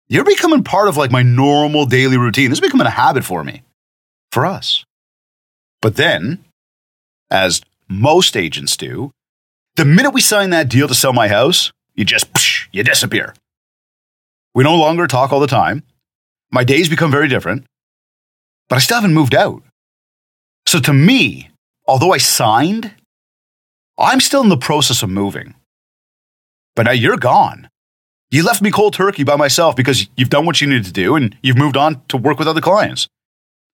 You're 0.10 0.26
becoming 0.26 0.64
part 0.64 0.88
of 0.88 0.98
like 0.98 1.12
my 1.12 1.24
normal 1.24 1.86
daily 1.86 2.18
routine. 2.18 2.50
This 2.50 2.58
is 2.58 2.62
becoming 2.62 2.88
a 2.88 2.92
habit 2.92 3.24
for 3.24 3.44
me, 3.44 3.64
for 4.32 4.46
us. 4.46 4.86
But 5.82 5.96
then, 5.96 6.44
as 7.32 7.62
most 7.90 8.38
agents 8.38 8.78
do, 8.78 9.12
the 9.76 9.86
minute 9.86 10.12
we 10.12 10.22
sign 10.22 10.52
that 10.52 10.70
deal 10.70 10.88
to 10.88 10.96
sell 10.96 11.14
my 11.14 11.28
house, 11.28 11.72
you 11.96 12.06
just, 12.06 12.32
psh, 12.34 12.68
you 12.72 12.84
disappear. 12.84 13.34
We 14.54 14.64
no 14.64 14.76
longer 14.76 15.08
talk 15.08 15.32
all 15.32 15.40
the 15.40 15.48
time. 15.48 15.84
My 16.52 16.64
days 16.64 16.90
become 16.90 17.12
very 17.12 17.28
different, 17.28 17.66
but 18.70 18.76
I 18.76 18.80
still 18.80 18.98
haven't 18.98 19.16
moved 19.16 19.34
out. 19.34 19.64
So 20.68 20.80
to 20.80 20.94
me, 20.94 21.50
although 21.88 22.14
I 22.14 22.18
signed, 22.20 22.92
I'm 23.98 24.20
still 24.20 24.42
in 24.42 24.50
the 24.50 24.58
process 24.58 25.04
of 25.04 25.10
moving. 25.10 25.56
But 26.76 26.84
now 26.84 26.92
you're 26.92 27.18
gone. 27.18 27.70
You 28.32 28.44
left 28.44 28.62
me 28.62 28.72
cold 28.72 28.94
turkey 28.94 29.24
by 29.24 29.36
myself 29.36 29.76
because 29.76 30.08
you've 30.18 30.30
done 30.30 30.46
what 30.46 30.60
you 30.60 30.68
needed 30.68 30.86
to 30.86 30.92
do 30.92 31.16
and 31.16 31.38
you've 31.44 31.58
moved 31.58 31.78
on 31.78 32.02
to 32.08 32.18
work 32.18 32.40
with 32.40 32.48
other 32.48 32.62
clients. 32.62 33.08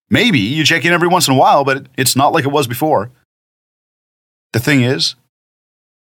Maybe 0.10 0.40
you 0.40 0.66
check 0.66 0.84
in 0.84 0.92
every 0.92 1.08
once 1.08 1.28
in 1.28 1.34
a 1.34 1.38
while, 1.38 1.64
but 1.64 1.88
it's 1.96 2.16
not 2.16 2.34
like 2.34 2.44
it 2.44 2.52
was 2.52 2.68
before. 2.68 3.12
The 4.52 4.60
thing 4.60 4.82
is, 4.82 5.16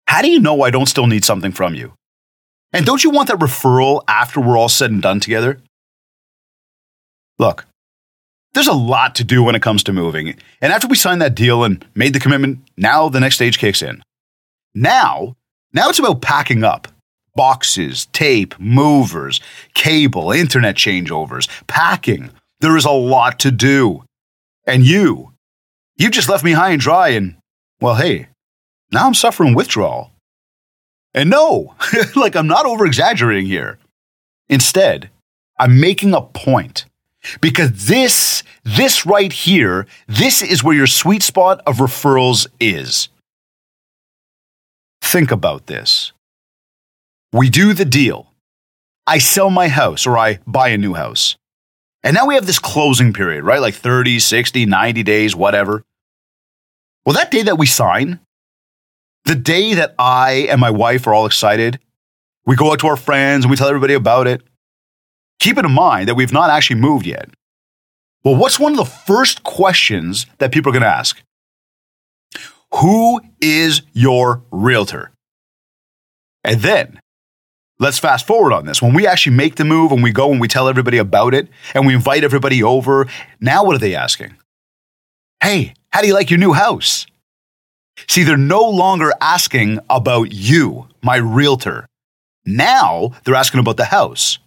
how 0.06 0.22
do 0.22 0.30
you 0.30 0.40
know 0.40 0.62
I 0.62 0.70
don't 0.70 0.86
still 0.86 1.06
need 1.06 1.24
something 1.24 1.52
from 1.52 1.74
you? 1.74 1.92
And 2.72 2.86
don't 2.86 3.04
you 3.04 3.10
want 3.10 3.28
that 3.28 3.38
referral 3.38 4.02
after 4.08 4.40
we're 4.40 4.56
all 4.56 4.68
said 4.68 4.90
and 4.90 5.02
done 5.02 5.20
together? 5.20 5.60
Look, 7.38 7.66
there's 8.54 8.66
a 8.66 8.72
lot 8.72 9.14
to 9.16 9.24
do 9.24 9.42
when 9.42 9.54
it 9.54 9.62
comes 9.62 9.82
to 9.84 9.92
moving. 9.92 10.34
And 10.60 10.72
after 10.72 10.88
we 10.88 10.96
signed 10.96 11.22
that 11.22 11.34
deal 11.34 11.64
and 11.64 11.84
made 11.94 12.14
the 12.14 12.20
commitment, 12.20 12.60
now 12.76 13.08
the 13.08 13.20
next 13.20 13.36
stage 13.36 13.58
kicks 13.58 13.82
in. 13.82 14.02
Now, 14.74 15.36
now 15.72 15.88
it's 15.88 15.98
about 15.98 16.22
packing 16.22 16.64
up 16.64 16.88
boxes, 17.34 18.06
tape, 18.06 18.58
movers, 18.58 19.40
cable, 19.74 20.32
internet 20.32 20.74
changeovers, 20.74 21.48
packing. 21.68 22.30
There 22.60 22.76
is 22.76 22.84
a 22.84 22.90
lot 22.90 23.38
to 23.40 23.52
do. 23.52 24.02
And 24.66 24.84
you, 24.84 25.34
you 25.96 26.10
just 26.10 26.28
left 26.28 26.42
me 26.42 26.52
high 26.52 26.70
and 26.70 26.80
dry, 26.80 27.10
and 27.10 27.36
well, 27.80 27.94
hey, 27.94 28.26
now 28.90 29.06
I'm 29.06 29.14
suffering 29.14 29.54
withdrawal. 29.54 30.10
And 31.14 31.30
no, 31.30 31.76
like 32.16 32.34
I'm 32.34 32.48
not 32.48 32.66
over 32.66 32.84
exaggerating 32.84 33.46
here. 33.46 33.78
Instead, 34.48 35.08
I'm 35.60 35.80
making 35.80 36.14
a 36.14 36.22
point 36.22 36.86
because 37.40 37.86
this, 37.86 38.42
this 38.64 39.06
right 39.06 39.32
here, 39.32 39.86
this 40.06 40.42
is 40.42 40.62
where 40.62 40.74
your 40.74 40.86
sweet 40.86 41.22
spot 41.22 41.60
of 41.66 41.78
referrals 41.78 42.46
is. 42.60 43.08
Think 45.00 45.30
about 45.30 45.66
this. 45.66 46.12
We 47.32 47.50
do 47.50 47.74
the 47.74 47.84
deal. 47.84 48.32
I 49.06 49.18
sell 49.18 49.50
my 49.50 49.68
house 49.68 50.06
or 50.06 50.18
I 50.18 50.38
buy 50.46 50.68
a 50.68 50.78
new 50.78 50.94
house. 50.94 51.36
And 52.02 52.14
now 52.14 52.26
we 52.26 52.34
have 52.34 52.46
this 52.46 52.58
closing 52.58 53.12
period, 53.12 53.44
right? 53.44 53.60
Like 53.60 53.74
30, 53.74 54.18
60, 54.18 54.66
90 54.66 55.02
days, 55.02 55.34
whatever. 55.34 55.82
Well, 57.04 57.14
that 57.14 57.30
day 57.30 57.42
that 57.42 57.58
we 57.58 57.66
sign, 57.66 58.20
the 59.24 59.34
day 59.34 59.74
that 59.74 59.94
I 59.98 60.46
and 60.50 60.60
my 60.60 60.70
wife 60.70 61.06
are 61.06 61.14
all 61.14 61.26
excited, 61.26 61.80
we 62.46 62.54
go 62.56 62.72
out 62.72 62.80
to 62.80 62.86
our 62.86 62.96
friends 62.96 63.44
and 63.44 63.50
we 63.50 63.56
tell 63.56 63.68
everybody 63.68 63.94
about 63.94 64.26
it. 64.26 64.42
Keep 65.40 65.58
in 65.58 65.70
mind 65.70 66.08
that 66.08 66.14
we've 66.14 66.32
not 66.32 66.50
actually 66.50 66.80
moved 66.80 67.06
yet. 67.06 67.28
Well, 68.24 68.36
what's 68.36 68.58
one 68.58 68.72
of 68.72 68.78
the 68.78 68.84
first 68.84 69.42
questions 69.44 70.26
that 70.38 70.52
people 70.52 70.70
are 70.70 70.72
going 70.72 70.82
to 70.82 70.88
ask? 70.88 71.22
Who 72.74 73.20
is 73.40 73.82
your 73.92 74.42
realtor? 74.50 75.12
And 76.44 76.60
then 76.60 77.00
Let's 77.80 77.98
fast 78.00 78.26
forward 78.26 78.52
on 78.52 78.66
this. 78.66 78.82
When 78.82 78.92
we 78.92 79.06
actually 79.06 79.36
make 79.36 79.54
the 79.54 79.64
move 79.64 79.92
and 79.92 80.02
we 80.02 80.10
go 80.10 80.32
and 80.32 80.40
we 80.40 80.48
tell 80.48 80.68
everybody 80.68 80.98
about 80.98 81.32
it 81.32 81.48
and 81.74 81.86
we 81.86 81.94
invite 81.94 82.24
everybody 82.24 82.60
over, 82.62 83.06
now 83.40 83.64
what 83.64 83.76
are 83.76 83.78
they 83.78 83.94
asking? 83.94 84.34
Hey, 85.40 85.74
how 85.90 86.00
do 86.00 86.08
you 86.08 86.14
like 86.14 86.28
your 86.28 86.40
new 86.40 86.54
house? 86.54 87.06
See, 88.08 88.24
they're 88.24 88.36
no 88.36 88.68
longer 88.68 89.12
asking 89.20 89.78
about 89.88 90.32
you, 90.32 90.88
my 91.02 91.16
realtor. 91.16 91.86
Now 92.44 93.12
they're 93.24 93.36
asking 93.36 93.60
about 93.60 93.76
the 93.76 93.84
house. 93.84 94.40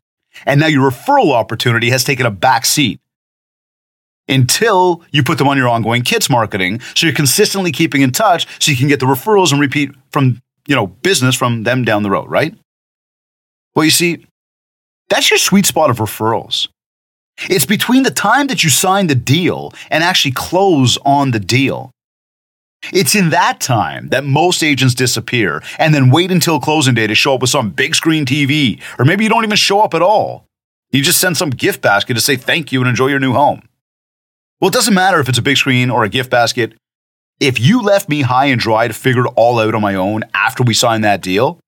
And 0.46 0.60
now 0.60 0.68
your 0.68 0.90
referral 0.90 1.34
opportunity 1.34 1.90
has 1.90 2.04
taken 2.04 2.26
a 2.26 2.32
back 2.32 2.66
seat 2.66 3.00
until 4.28 5.04
you 5.12 5.24
put 5.24 5.38
them 5.38 5.48
on 5.48 5.58
your 5.58 5.68
ongoing 5.68 6.04
kits 6.04 6.30
marketing. 6.30 6.80
So 6.96 7.06
you're 7.06 7.16
consistently 7.16 7.72
keeping 7.72 8.02
in 8.02 8.12
touch 8.12 8.48
so 8.60 8.72
you 8.72 8.78
can 8.78 8.88
get 8.88 9.00
the 9.00 9.06
referrals 9.06 9.52
and 9.52 9.60
repeat 9.60 9.92
from, 10.12 10.42
you 10.68 10.76
know, 10.76 10.88
business 10.88 11.36
from 11.36 11.64
them 11.64 11.84
down 11.84 12.04
the 12.04 12.10
road, 12.10 12.30
right? 12.30 12.56
Well, 13.76 13.86
you 13.86 13.92
see, 13.92 14.26
that's 15.10 15.30
your 15.30 15.40
sweet 15.40 15.66
spot 15.66 15.90
of 15.90 15.98
referrals. 15.98 16.68
It's 17.50 17.66
between 17.66 18.04
the 18.04 18.12
time 18.12 18.48
that 18.48 18.64
you 18.64 18.70
sign 18.70 19.08
the 19.08 19.16
deal 19.16 19.74
and 19.90 20.04
actually 20.04 20.32
close 20.32 20.98
on 21.06 21.32
the 21.32 21.40
deal. 21.40 21.92
It's 22.94 23.16
in 23.16 23.30
that 23.30 23.60
time 23.60 24.10
that 24.10 24.26
most 24.26 24.64
agents 24.64 24.96
disappear 24.96 25.64
and 25.78 25.94
then 25.94 26.10
wait 26.10 26.32
until 26.32 26.60
closing 26.60 26.96
day 26.96 27.08
to 27.08 27.16
show 27.16 27.36
up 27.36 27.42
with 27.42 27.50
some 27.50 27.70
big 27.70 27.96
screen 27.96 28.26
TV, 28.26 28.82
or 28.98 29.06
maybe 29.06 29.24
you 29.24 29.30
don't 29.30 29.44
even 29.44 29.56
show 29.56 29.82
up 29.82 29.94
at 29.94 30.02
all. 30.02 30.46
You 30.92 31.02
just 31.02 31.22
send 31.22 31.38
some 31.38 31.52
gift 31.52 31.82
basket 31.82 32.16
to 32.16 32.22
say 32.22 32.36
thank 32.36 32.72
you 32.72 32.82
and 32.82 32.90
enjoy 32.90 33.08
your 33.08 33.20
new 33.20 33.34
home. 33.34 33.62
Well, 34.60 34.70
it 34.70 34.74
doesn't 34.74 34.94
matter 34.94 35.20
if 35.20 35.30
it's 35.30 35.38
a 35.38 35.44
big 35.44 35.58
screen 35.58 35.90
or 35.90 36.04
a 36.04 36.10
gift 36.10 36.30
basket. 36.30 36.74
If 37.40 37.60
you 37.60 37.82
left 37.82 38.10
me 38.10 38.22
high 38.22 38.46
and 38.46 38.60
dry 38.60 38.88
to 38.88 38.94
figure 38.94 39.26
it 39.26 39.34
all 39.36 39.60
out 39.60 39.74
on 39.74 39.82
my 39.82 39.96
own 39.96 40.24
after 40.34 40.64
we 40.64 40.74
signed 40.74 41.04
that 41.04 41.22
deal, 41.22 41.60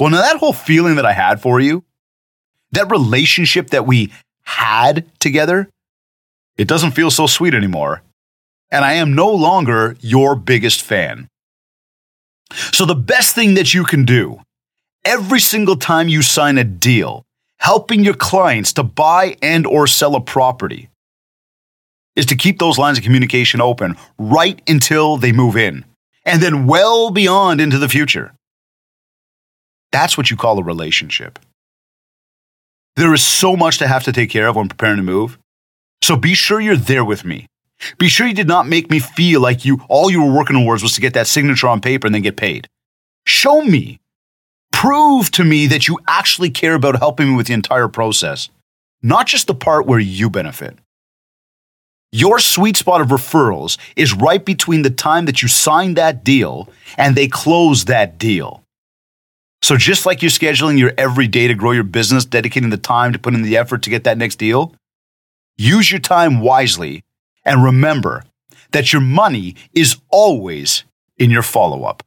well, 0.00 0.10
now 0.10 0.22
that 0.22 0.38
whole 0.38 0.52
feeling 0.52 0.96
that 0.96 1.06
I 1.06 1.12
had 1.12 1.40
for 1.40 1.60
you, 1.60 1.84
that 2.72 2.90
relationship 2.90 3.70
that 3.70 3.86
we 3.86 4.12
had 4.44 5.06
together, 5.20 5.68
it 6.56 6.66
doesn't 6.66 6.92
feel 6.92 7.10
so 7.10 7.26
sweet 7.26 7.54
anymore. 7.54 8.02
And 8.72 8.84
I 8.84 8.94
am 8.94 9.14
no 9.14 9.30
longer 9.30 9.96
your 10.00 10.34
biggest 10.34 10.82
fan. 10.82 11.28
So, 12.72 12.84
the 12.84 12.96
best 12.96 13.34
thing 13.34 13.54
that 13.54 13.72
you 13.72 13.84
can 13.84 14.04
do 14.04 14.40
every 15.04 15.40
single 15.40 15.76
time 15.76 16.08
you 16.08 16.22
sign 16.22 16.58
a 16.58 16.64
deal, 16.64 17.24
helping 17.58 18.02
your 18.02 18.14
clients 18.14 18.72
to 18.74 18.82
buy 18.82 19.36
and 19.42 19.66
or 19.66 19.86
sell 19.86 20.16
a 20.16 20.20
property, 20.20 20.88
is 22.16 22.26
to 22.26 22.36
keep 22.36 22.58
those 22.58 22.78
lines 22.78 22.98
of 22.98 23.04
communication 23.04 23.60
open 23.60 23.96
right 24.18 24.60
until 24.68 25.16
they 25.16 25.32
move 25.32 25.56
in 25.56 25.84
and 26.24 26.42
then 26.42 26.66
well 26.66 27.10
beyond 27.10 27.60
into 27.60 27.78
the 27.78 27.88
future. 27.88 28.32
That's 29.92 30.16
what 30.16 30.30
you 30.30 30.36
call 30.36 30.58
a 30.58 30.62
relationship. 30.62 31.38
There 32.96 33.14
is 33.14 33.24
so 33.24 33.56
much 33.56 33.78
to 33.78 33.88
have 33.88 34.04
to 34.04 34.12
take 34.12 34.30
care 34.30 34.48
of 34.48 34.56
when 34.56 34.68
preparing 34.68 34.98
to 34.98 35.02
move. 35.02 35.38
So 36.02 36.16
be 36.16 36.34
sure 36.34 36.60
you're 36.60 36.76
there 36.76 37.04
with 37.04 37.24
me. 37.24 37.46
Be 37.98 38.08
sure 38.08 38.26
you 38.26 38.34
did 38.34 38.48
not 38.48 38.66
make 38.66 38.90
me 38.90 38.98
feel 38.98 39.40
like 39.40 39.64
you 39.64 39.82
all 39.88 40.10
you 40.10 40.22
were 40.22 40.32
working 40.32 40.56
towards 40.56 40.82
was 40.82 40.94
to 40.94 41.00
get 41.00 41.14
that 41.14 41.26
signature 41.26 41.68
on 41.68 41.80
paper 41.80 42.06
and 42.06 42.14
then 42.14 42.22
get 42.22 42.36
paid. 42.36 42.68
Show 43.26 43.62
me. 43.62 43.98
Prove 44.72 45.30
to 45.32 45.44
me 45.44 45.66
that 45.68 45.86
you 45.86 45.98
actually 46.08 46.50
care 46.50 46.74
about 46.74 46.98
helping 46.98 47.28
me 47.28 47.36
with 47.36 47.46
the 47.46 47.54
entire 47.54 47.88
process, 47.88 48.48
not 49.02 49.26
just 49.26 49.46
the 49.46 49.54
part 49.54 49.86
where 49.86 50.00
you 50.00 50.28
benefit. 50.28 50.76
Your 52.10 52.38
sweet 52.38 52.76
spot 52.76 53.00
of 53.00 53.08
referrals 53.08 53.78
is 53.96 54.12
right 54.12 54.44
between 54.44 54.82
the 54.82 54.90
time 54.90 55.24
that 55.26 55.40
you 55.40 55.48
sign 55.48 55.94
that 55.94 56.24
deal 56.24 56.68
and 56.98 57.16
they 57.16 57.28
close 57.28 57.86
that 57.86 58.18
deal. 58.18 58.62
So, 59.62 59.76
just 59.76 60.04
like 60.04 60.20
you're 60.20 60.30
scheduling 60.30 60.78
your 60.78 60.92
every 60.98 61.28
day 61.28 61.46
to 61.46 61.54
grow 61.54 61.70
your 61.70 61.84
business, 61.84 62.24
dedicating 62.24 62.70
the 62.70 62.76
time 62.76 63.12
to 63.12 63.18
put 63.18 63.34
in 63.34 63.42
the 63.42 63.56
effort 63.56 63.82
to 63.84 63.90
get 63.90 64.04
that 64.04 64.18
next 64.18 64.36
deal, 64.36 64.74
use 65.56 65.90
your 65.90 66.00
time 66.00 66.40
wisely 66.40 67.04
and 67.44 67.62
remember 67.64 68.24
that 68.70 68.92
your 68.92 69.02
money 69.02 69.54
is 69.74 69.96
always 70.10 70.84
in 71.18 71.30
your 71.30 71.42
follow 71.42 71.84
up. 71.84 72.02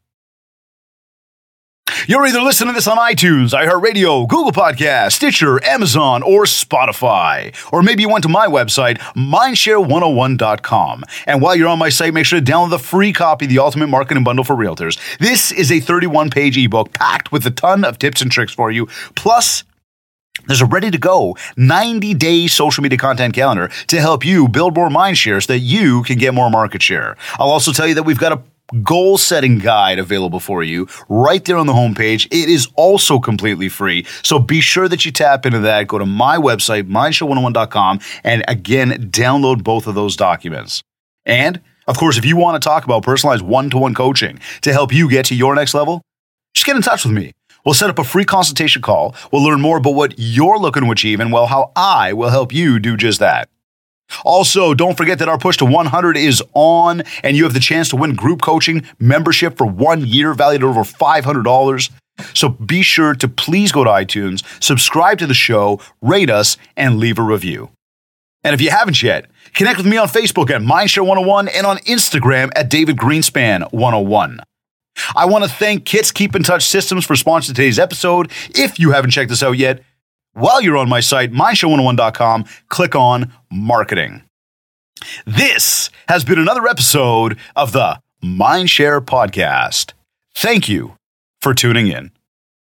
You're 2.08 2.26
either 2.26 2.41
listening 2.41 2.69
to 2.69 2.74
this 2.76 2.88
on 2.88 2.98
iTunes, 2.98 3.54
iHeartRadio, 3.54 4.28
Google 4.28 4.52
Podcast, 4.52 5.13
Stitcher, 5.13 5.63
Amazon, 5.63 6.24
or 6.24 6.43
Spotify. 6.43 7.56
Or 7.71 7.82
maybe 7.82 8.02
you 8.02 8.10
went 8.10 8.24
to 8.24 8.30
my 8.30 8.48
website, 8.48 8.98
mindshare101.com. 9.15 11.04
And 11.26 11.41
while 11.41 11.56
you're 11.56 11.67
on 11.67 11.80
my 11.80 11.89
site, 11.89 12.13
make 12.13 12.26
sure 12.26 12.39
to 12.39 12.45
download 12.45 12.71
the 12.71 12.80
free 12.80 13.13
copy 13.13 13.45
the 13.45 13.60
Ultimate 13.60 13.88
Marketing 13.88 14.24
Bundle 14.24 14.43
for 14.43 14.56
Realtors. 14.56 15.00
This 15.17 15.52
is 15.52 15.71
a 15.71 15.80
31 15.80 16.30
page 16.32 16.58
ebook 16.58 16.93
packed 16.93 17.32
with 17.32 17.45
a 17.45 17.52
ton 17.52 17.84
of 17.84 17.98
tips 17.98 18.21
and 18.21 18.32
tricks 18.32 18.54
for 18.54 18.71
you. 18.71 18.88
Plus, 19.15 19.63
there's 20.47 20.62
a 20.62 20.65
ready 20.65 20.91
to 20.91 20.97
go 20.97 21.36
90 21.58 22.13
day 22.13 22.47
social 22.47 22.81
media 22.81 22.97
content 22.97 23.34
calendar 23.34 23.69
to 23.88 23.99
help 23.99 24.25
you 24.25 24.47
build 24.47 24.75
more 24.75 24.89
mind 24.89 25.17
share 25.17 25.41
so 25.41 25.53
that 25.53 25.60
you 25.60 26.03
can 26.03 26.17
get 26.17 26.34
more 26.34 26.49
market 26.49 26.81
share. 26.81 27.17
I'll 27.39 27.49
also 27.49 27.71
tell 27.71 27.88
you 27.88 27.95
that 27.95 28.03
we've 28.03 28.19
got 28.19 28.31
a 28.31 28.41
goal 28.84 29.17
setting 29.17 29.60
guide 29.60 29.99
available 29.99 30.39
for 30.39 30.63
you 30.63 30.88
right 31.08 31.43
there 31.45 31.58
on 31.58 31.67
the 31.67 31.73
homepage. 31.73 32.25
It 32.27 32.49
is 32.49 32.67
also 32.75 33.19
completely 33.19 33.69
free. 33.69 34.05
So 34.23 34.39
be 34.39 34.62
sure 34.62 34.88
that 34.88 35.05
you 35.05 35.12
tap 35.12 35.45
into 35.45 35.60
that. 35.60 35.88
Go 35.88 35.99
to 35.99 36.05
my 36.05 36.38
website, 36.38 36.89
mindshare101.com, 36.89 37.99
and 38.23 38.43
again, 38.47 39.12
download 39.12 39.63
both 39.63 39.88
of 39.88 39.95
those 39.95 40.15
documents. 40.15 40.81
And 41.25 41.62
of 41.88 41.97
course, 41.97 42.17
if 42.17 42.25
you 42.25 42.38
want 42.38 42.62
to 42.62 42.67
talk 42.67 42.86
about 42.86 43.03
personalized 43.03 43.43
one 43.43 43.69
to 43.69 43.77
one 43.77 43.93
coaching 43.93 44.39
to 44.62 44.73
help 44.73 44.91
you 44.91 45.10
get 45.10 45.25
to 45.25 45.36
your 45.36 45.53
next 45.53 45.73
level, 45.73 46.01
just 46.53 46.65
get 46.65 46.75
in 46.75 46.81
touch 46.81 47.05
with 47.05 47.13
me. 47.13 47.34
We'll 47.65 47.73
set 47.73 47.89
up 47.89 47.99
a 47.99 48.04
free 48.04 48.25
consultation 48.25 48.82
call. 48.82 49.15
We'll 49.32 49.43
learn 49.43 49.60
more 49.60 49.78
about 49.78 49.95
what 49.95 50.13
you're 50.17 50.60
looking 50.60 50.84
to 50.84 50.91
achieve 50.91 51.19
and, 51.19 51.32
well, 51.32 51.47
how 51.47 51.71
I 51.75 52.13
will 52.13 52.30
help 52.30 52.54
you 52.54 52.80
do 52.80 52.95
just 52.95 53.19
that. 53.19 53.49
Also, 54.23 54.73
don't 54.73 54.95
forget 54.95 55.19
that 55.19 55.28
our 55.28 55.38
push 55.38 55.58
to 55.58 55.65
100 55.65 56.15
is 56.15 56.43
on, 56.54 57.01
and 57.23 57.36
you 57.36 57.43
have 57.43 57.54
the 57.54 57.60
chance 57.60 57.89
to 57.89 57.95
win 57.95 58.13
group 58.13 58.41
coaching 58.41 58.86
membership 58.99 59.58
for 59.58 59.65
one 59.65 60.06
year 60.06 60.34
valued 60.34 60.62
at 60.62 60.67
over 60.67 60.82
$500. 60.82 61.89
So 62.34 62.49
be 62.49 62.82
sure 62.82 63.15
to 63.15 63.28
please 63.28 63.71
go 63.71 63.84
to 63.84 63.89
iTunes, 63.89 64.43
subscribe 64.63 65.17
to 65.19 65.28
the 65.28 65.34
show, 65.34 65.82
rate 66.01 66.30
us, 66.30 66.58
and 66.78 66.99
leave 66.99 67.19
a 67.19 67.23
review. 67.23 67.71
And 68.43 68.54
if 68.54 68.62
you 68.62 68.69
haven't 68.69 69.01
yet, 69.01 69.25
connect 69.56 69.78
with 69.78 69.88
me 69.88 69.97
on 69.97 70.08
Facebook 70.08 70.51
at 70.51 70.62
Mindshare101 70.62 71.49
and 71.54 71.65
on 71.65 71.78
Instagram 71.80 72.51
at 72.56 72.69
David 72.69 72.97
Greenspan101. 72.97 74.39
I 75.15 75.25
want 75.25 75.43
to 75.43 75.49
thank 75.49 75.86
Kits 75.86 76.12
Keep 76.12 76.36
in 76.36 76.43
Touch 76.43 76.63
Systems 76.63 77.05
for 77.05 77.15
sponsoring 77.15 77.47
today's 77.47 77.79
episode. 77.79 78.31
If 78.49 78.79
you 78.79 78.91
haven't 78.91 79.12
checked 79.12 79.29
this 79.29 79.43
out 79.43 79.58
yet, 79.58 79.84
while 80.34 80.62
you're 80.62 80.77
on 80.77 80.89
my 80.89 80.99
site, 80.99 81.31
mindshare101.com, 81.31 82.45
click 82.69 82.95
on 82.95 83.31
marketing. 83.51 84.23
This 85.25 85.89
has 86.08 86.23
been 86.23 86.39
another 86.39 86.67
episode 86.67 87.38
of 87.55 87.71
the 87.71 87.99
Mindshare 88.23 89.01
Podcast. 89.01 89.93
Thank 90.34 90.67
you 90.67 90.97
for 91.41 91.53
tuning 91.53 91.88
in. 91.88 92.12